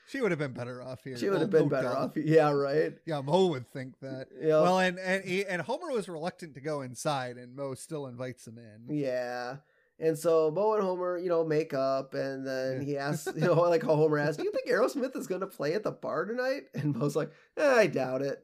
[0.10, 1.18] She would have been better off here.
[1.18, 1.98] She would have been better doubt.
[1.98, 2.12] off.
[2.18, 2.94] Yeah, right.
[3.06, 4.28] Yeah, Moe would think that.
[4.40, 4.62] Yeah.
[4.62, 8.46] Well, and and he, and Homer was reluctant to go inside, and Moe still invites
[8.46, 8.94] him in.
[8.96, 9.56] Yeah.
[10.00, 13.54] And so Moe and Homer, you know, make up, and then he asks, you know,
[13.54, 16.26] like how Homer asks, "Do you think Aerosmith is going to play at the bar
[16.26, 18.44] tonight?" And Moe's like, eh, "I doubt it."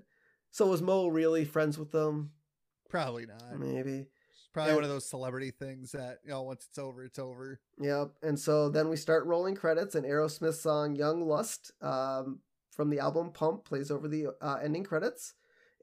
[0.51, 2.31] So was Mo really friends with them?
[2.89, 3.59] Probably not.
[3.59, 4.07] Maybe.
[4.31, 7.19] It's probably And- one of those celebrity things that you know once it's over, it's
[7.19, 7.59] over.
[7.79, 8.11] Yep.
[8.23, 12.39] And so then we start rolling credits, and Aerosmith's song "Young Lust" um,
[12.71, 15.33] from the album Pump plays over the uh, ending credits.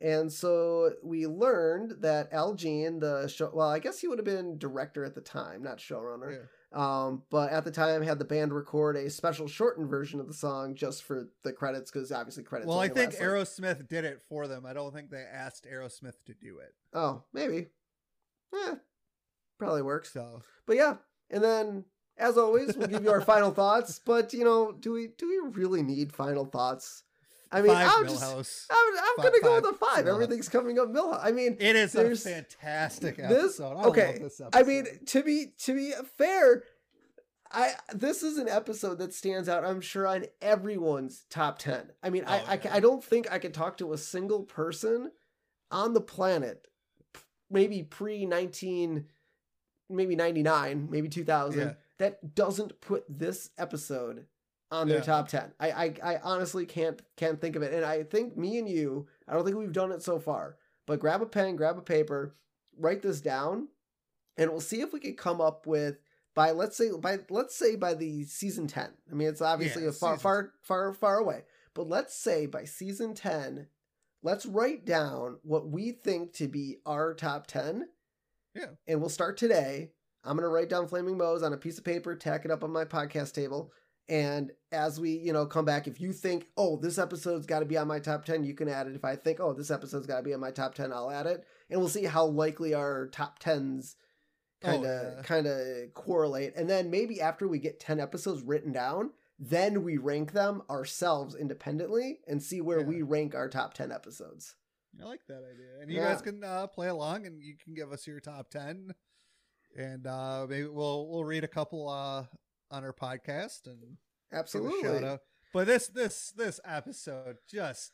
[0.01, 4.27] And so we learned that Al Jean, the show, well, I guess he would have
[4.27, 6.33] been director at the time, not showrunner.
[6.39, 6.47] Yeah.
[6.73, 10.35] Um, but at the time, had the band record a special shortened version of the
[10.35, 12.69] song just for the credits, because obviously credits.
[12.69, 14.67] Well, I think like- Aerosmith did it for them.
[14.67, 16.75] I don't think they asked Aerosmith to do it.
[16.93, 17.69] oh, maybe.
[18.53, 18.75] Yeah,
[19.59, 20.13] probably works.
[20.13, 20.97] So But yeah,
[21.31, 21.85] and then
[22.19, 23.99] as always, we'll give you our final thoughts.
[23.99, 27.05] But you know, do we do we really need final thoughts?
[27.57, 28.67] I mean, five I'm just.
[28.71, 30.05] I'm, I'm gonna go with a five.
[30.05, 30.15] Milhouse.
[30.15, 31.21] Everything's coming up Milhouse.
[31.23, 33.31] I mean, It is a fantastic this-
[33.61, 33.77] episode.
[33.77, 36.63] I okay, love this I mean, to be to be fair,
[37.53, 39.65] I this is an episode that stands out.
[39.65, 41.91] I'm sure on everyone's top ten.
[42.03, 42.75] I mean, I, Oh, I yeah.
[42.75, 45.13] I don't think I could talk to a single person
[45.71, 46.67] on the planet,
[47.51, 49.07] maybe pre nineteen,
[49.89, 51.75] maybe ninety nine, maybe two thousand, Yeah.
[51.99, 54.27] that doesn't put this episode
[54.71, 55.05] on their Yeah.
[55.05, 55.53] top ten.
[55.61, 59.07] I, I I honestly can't can't think of it, and I think me and you,
[59.29, 60.57] I don't think we've done it so far.
[60.87, 62.35] But grab a pen, grab a paper,
[62.79, 63.69] write this down,
[64.37, 65.97] and we'll see if we can come up with
[66.35, 69.89] by let's say by let's say by the season 10 i mean it's obviously Yeah,
[69.89, 73.69] a far season- far far far away but let's say by season 10
[74.23, 77.89] let's write down what we think to be our top 10
[78.55, 78.67] Yeah.
[78.87, 79.93] and we'll start today
[80.25, 82.63] i'm going to write down flaming Moe's on a piece of paper tack it up
[82.63, 83.73] on my podcast table
[84.09, 87.67] and as we you know come back if you think oh this episode's got to
[87.67, 90.07] be on my top 10 you can add it if i think oh this episode's
[90.07, 92.73] got to be on my top 10 i'll add it and we'll see how likely
[92.75, 93.95] our top 10s
[94.63, 95.23] kind of Oh, yeah.
[95.23, 99.99] kind of correlate and then maybe after we get 10 episodes written down then we
[99.99, 102.87] rank them ourselves independently and see where Yeah.
[102.87, 104.55] we rank our top 10 episodes
[104.99, 105.81] I like that idea.
[105.83, 106.11] And you Yeah.
[106.13, 108.95] guys can uh, play along, and you can give us your top ten,
[109.77, 112.25] and uh, maybe we'll we'll read a couple uh,
[112.71, 113.97] on our podcast and
[114.33, 115.19] absolutely.
[115.53, 117.93] But this this this episode just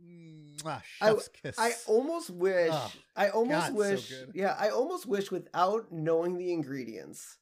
[0.00, 1.58] mwah, I- kiss.
[1.58, 4.32] I almost wish Oh, I almost God, wish good.
[4.34, 7.38] yeah, I almost wish without knowing the ingredients,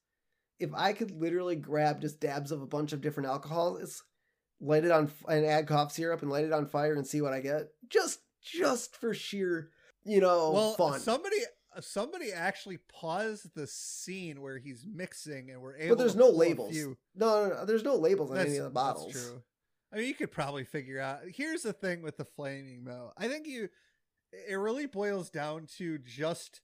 [0.58, 4.02] if I could literally grab just dabs of a bunch of different alcohols,
[4.60, 7.34] light it on and add cough syrup and light it on fire and see what
[7.34, 7.68] I get.
[7.88, 9.70] Just just for sheer,
[10.04, 11.00] you know, well, fun.
[11.00, 11.36] somebody
[11.76, 15.96] Uh, somebody actually paused the scene where he's mixing, and we're able.
[15.96, 16.74] but there's to no labels.
[16.76, 19.12] No, no, no, there's no labels on That's, any of the bottles.
[19.12, 19.42] that's true.
[19.92, 21.20] I mean, you could probably figure out.
[21.28, 23.12] Here's the thing with the flaming Moe.
[23.16, 23.68] I think you,
[24.48, 26.60] it really boils down to just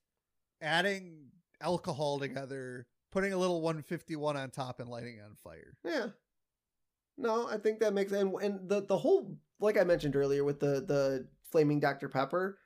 [0.61, 1.29] adding
[1.61, 5.77] alcohol together, putting a little 151 on top, and lighting it on fire.
[5.85, 6.09] Yeah.
[7.19, 10.61] No, I think that makes and and the the whole like I mentioned earlier with
[10.61, 12.59] the the flaming Dr Pepper.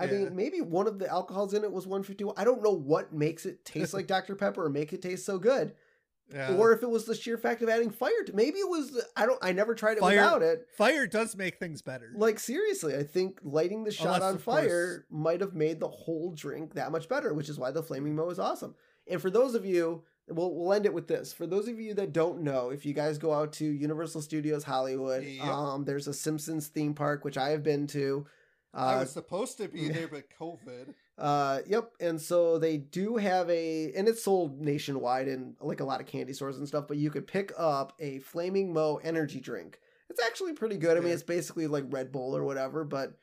[0.00, 0.12] I Yeah.
[0.24, 2.34] mean, maybe one of the alcohols in it was 151.
[2.38, 5.38] I don't know what makes it taste like Dr Pepper or make it taste so
[5.38, 5.74] good,
[6.32, 6.56] Yeah.
[6.56, 8.22] or if it was the sheer fact of adding fire.
[8.26, 9.04] to Maybe it was.
[9.16, 9.38] I don't.
[9.42, 10.66] I never tried it Fire- without it.
[10.76, 12.12] fire does make things better.
[12.16, 16.32] Like seriously, I think lighting the shot Unless, on fire might have made the whole
[16.32, 18.74] drink that much better, which is why the flaming Moe is awesome.
[19.06, 21.32] And for those of you, we'll we'll end it with this.
[21.32, 24.62] For those of you that don't know, if you guys go out to Universal Studios
[24.64, 25.44] Hollywood, Yep.
[25.44, 28.24] um, there's a Simpsons theme park which I have been to.
[28.72, 30.94] Uh, supposed to be there, but COVID.
[31.18, 31.90] uh, yep.
[32.00, 36.06] And so they do have a, and it's sold nationwide in like a lot of
[36.06, 36.86] candy stores and stuff.
[36.86, 39.80] But you could pick up a Flaming Moe energy drink.
[40.08, 40.96] It's actually pretty good.
[40.96, 42.84] I mean, it's basically like Red Bull or whatever.
[42.84, 43.14] But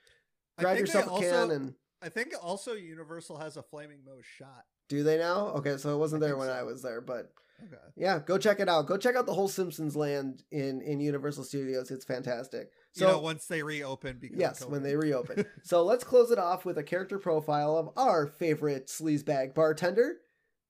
[0.57, 4.65] grab yourself a can and I think also Universal has a flaming Moe shot.
[4.87, 5.47] do they now?
[5.47, 6.53] Okay, so it wasn't there when so.
[6.53, 7.31] I was there, but
[7.63, 7.75] Okay.
[7.95, 8.85] yeah, go check it out.
[8.85, 11.89] Go check out the whole Simpsons land in in Universal Studios.
[11.89, 12.69] It's fantastic.
[12.95, 15.45] you So know, once they reopen because yes, when they reopen.
[15.63, 20.17] so let's close it off with a character profile of our favorite sleazebag bartender,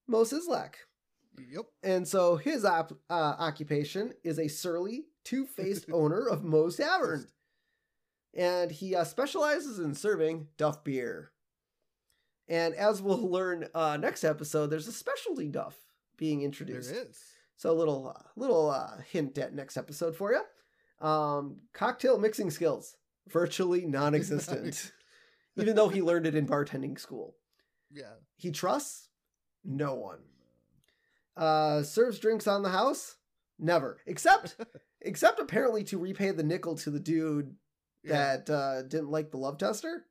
[0.08, 0.76] Moe Szyslak.
[1.52, 1.66] Yep.
[1.84, 7.28] And so his op- uh, occupation is a surly, two faced owner of Moe's Tavern.
[8.36, 11.32] And he uh, specializes in serving Duff beer.
[12.48, 15.76] And as we'll learn uh, next episode, there's a specialty Duff
[16.18, 16.92] being introduced.
[16.92, 17.20] is.
[17.56, 21.06] So a little uh, little uh, hint at next episode for you.
[21.08, 22.96] Um, cocktail mixing skills
[23.28, 24.92] virtually non-existent,
[25.58, 27.36] even though he learned it in bartending school.
[27.92, 28.14] Yeah.
[28.36, 29.10] He trusts
[29.64, 30.20] no one.
[31.36, 33.18] Uh, serves drinks on the house,
[33.60, 34.00] never.
[34.08, 34.56] Except,
[35.02, 37.56] except apparently to repay the nickel to the dude
[38.04, 38.38] Yeah.
[38.38, 40.06] that uh, didn't like the love tester.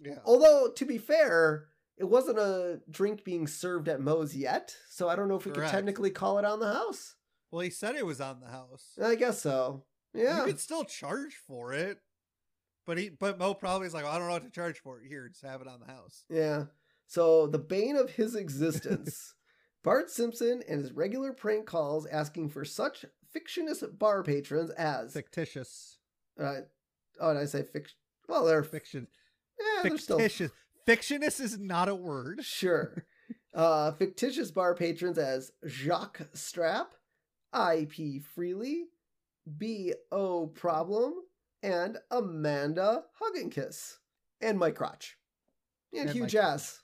[0.00, 0.18] Yeah.
[0.26, 5.16] Although to be fair, it wasn't a drink being served at Moe's yet, so I
[5.16, 5.70] don't know if we Correct.
[5.70, 7.14] could technically call it on the house.
[7.50, 8.92] Well, he said it was on the house.
[9.02, 9.84] I guess so.
[10.12, 10.40] Yeah.
[10.40, 11.98] You could still charge for it.
[12.86, 15.08] But he but Moe probably is like, I don't know what to charge for it.
[15.08, 16.24] Here, just have it on the house.
[16.28, 16.64] Yeah.
[17.06, 19.34] So the bane of his existence,
[19.84, 25.98] Bart Simpson and his regular prank calls asking for such fictitious bar patrons as Fictitious.
[26.40, 26.60] uh,
[27.20, 27.96] oh, did I say fiction?
[28.28, 29.06] Well, they're Fiction.
[29.58, 30.50] yeah, they're still Fictitious.
[30.86, 32.44] Fictionist is not a word.
[32.44, 33.04] sure.
[33.54, 36.94] uh, fictitious bar patrons as Jacques Strap,
[37.52, 38.84] IP Freely,
[39.58, 41.14] B O Problem,
[41.62, 43.98] and Amanda Hug and Kiss,
[44.40, 45.16] and Mike Crotch,
[45.92, 46.80] and, And Hugh Jass.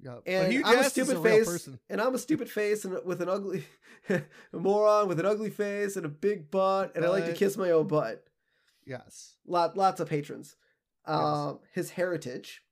[0.00, 0.18] Yeah.
[0.26, 1.78] And but Hugh I'm a stupid a face, person.
[1.90, 3.64] and I'm a stupid face, and with an ugly
[4.08, 7.56] a moron with an ugly face and a big butt, and I like to kiss
[7.56, 8.24] my own butt.
[8.86, 9.36] Yes.
[9.46, 10.56] Lot, lots of patrons.
[11.04, 12.62] Um, his heritage.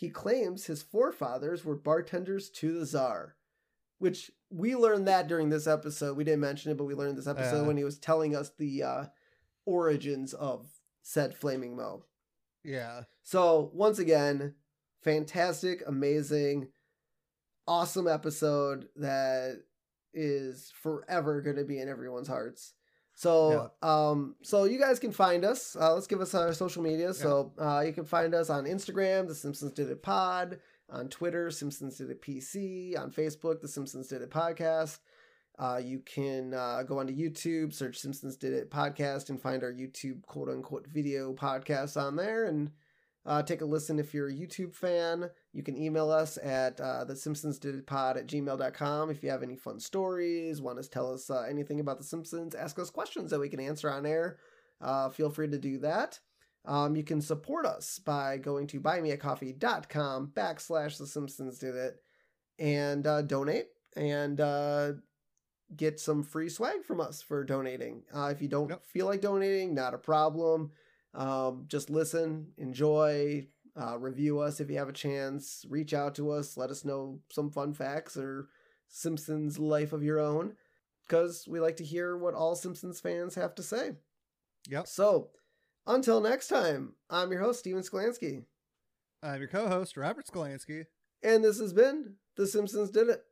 [0.00, 3.36] He claims his forefathers were bartenders to the czar,
[3.98, 6.16] which we learned that during this episode.
[6.16, 7.66] We didn't mention it, but we learned this episode Yeah.
[7.66, 9.04] when he was telling us the uh,
[9.66, 10.66] origins of
[11.02, 12.06] said flaming Moe.
[12.64, 13.02] Yeah.
[13.22, 14.54] So once again,
[15.02, 16.68] fantastic, amazing,
[17.68, 19.56] awesome episode that
[20.14, 22.72] is forever going to be in everyone's hearts.
[23.20, 25.76] So, um, so you guys can find us.
[25.78, 27.12] Uh, let's give us our social media.
[27.12, 31.50] So, uh, you can find us on Instagram, The Simpsons Did It Pod, on Twitter,
[31.50, 35.00] Simpsons Did It PC, on Facebook, The Simpsons Did It Podcast.
[35.58, 39.72] Uh, you can uh, go onto YouTube, search Simpsons Did It Podcast, and find our
[39.72, 42.46] YouTube quote unquote video podcast on there.
[42.46, 42.70] And
[43.26, 45.28] uh, take a listen if you're a YouTube fan.
[45.52, 49.30] You can email us at uh, the Simpsons Did It Pod at gmail.com if you
[49.30, 52.90] have any fun stories, want to tell us uh, anything about The Simpsons, ask us
[52.90, 54.38] questions that we can answer on air.
[54.80, 56.18] Uh, feel free to do that.
[56.64, 61.96] Um, you can support us by going to buymeacoffee.com backslash The Simpsons Did It
[62.58, 63.66] and uh, donate
[63.96, 64.92] and uh,
[65.76, 68.02] get some free swag from us for donating.
[68.14, 68.84] Uh, if you don't Yep.
[68.86, 70.70] feel like donating, not a problem.
[71.14, 73.46] Um, just listen, enjoy,
[73.80, 75.64] uh, review us if you have a chance.
[75.68, 78.48] Reach out to us, let us know some fun facts or
[78.88, 80.54] Simpsons life of your own,
[81.06, 83.92] because we like to hear what all Simpsons fans have to say.
[84.68, 84.86] Yep.
[84.86, 85.30] So,
[85.86, 88.44] until next time, I'm your host, Steven Sklansky,
[89.22, 90.86] I'm your co-host, Robert Skolansky.
[91.22, 93.22] and this has been The Simpsons Did It.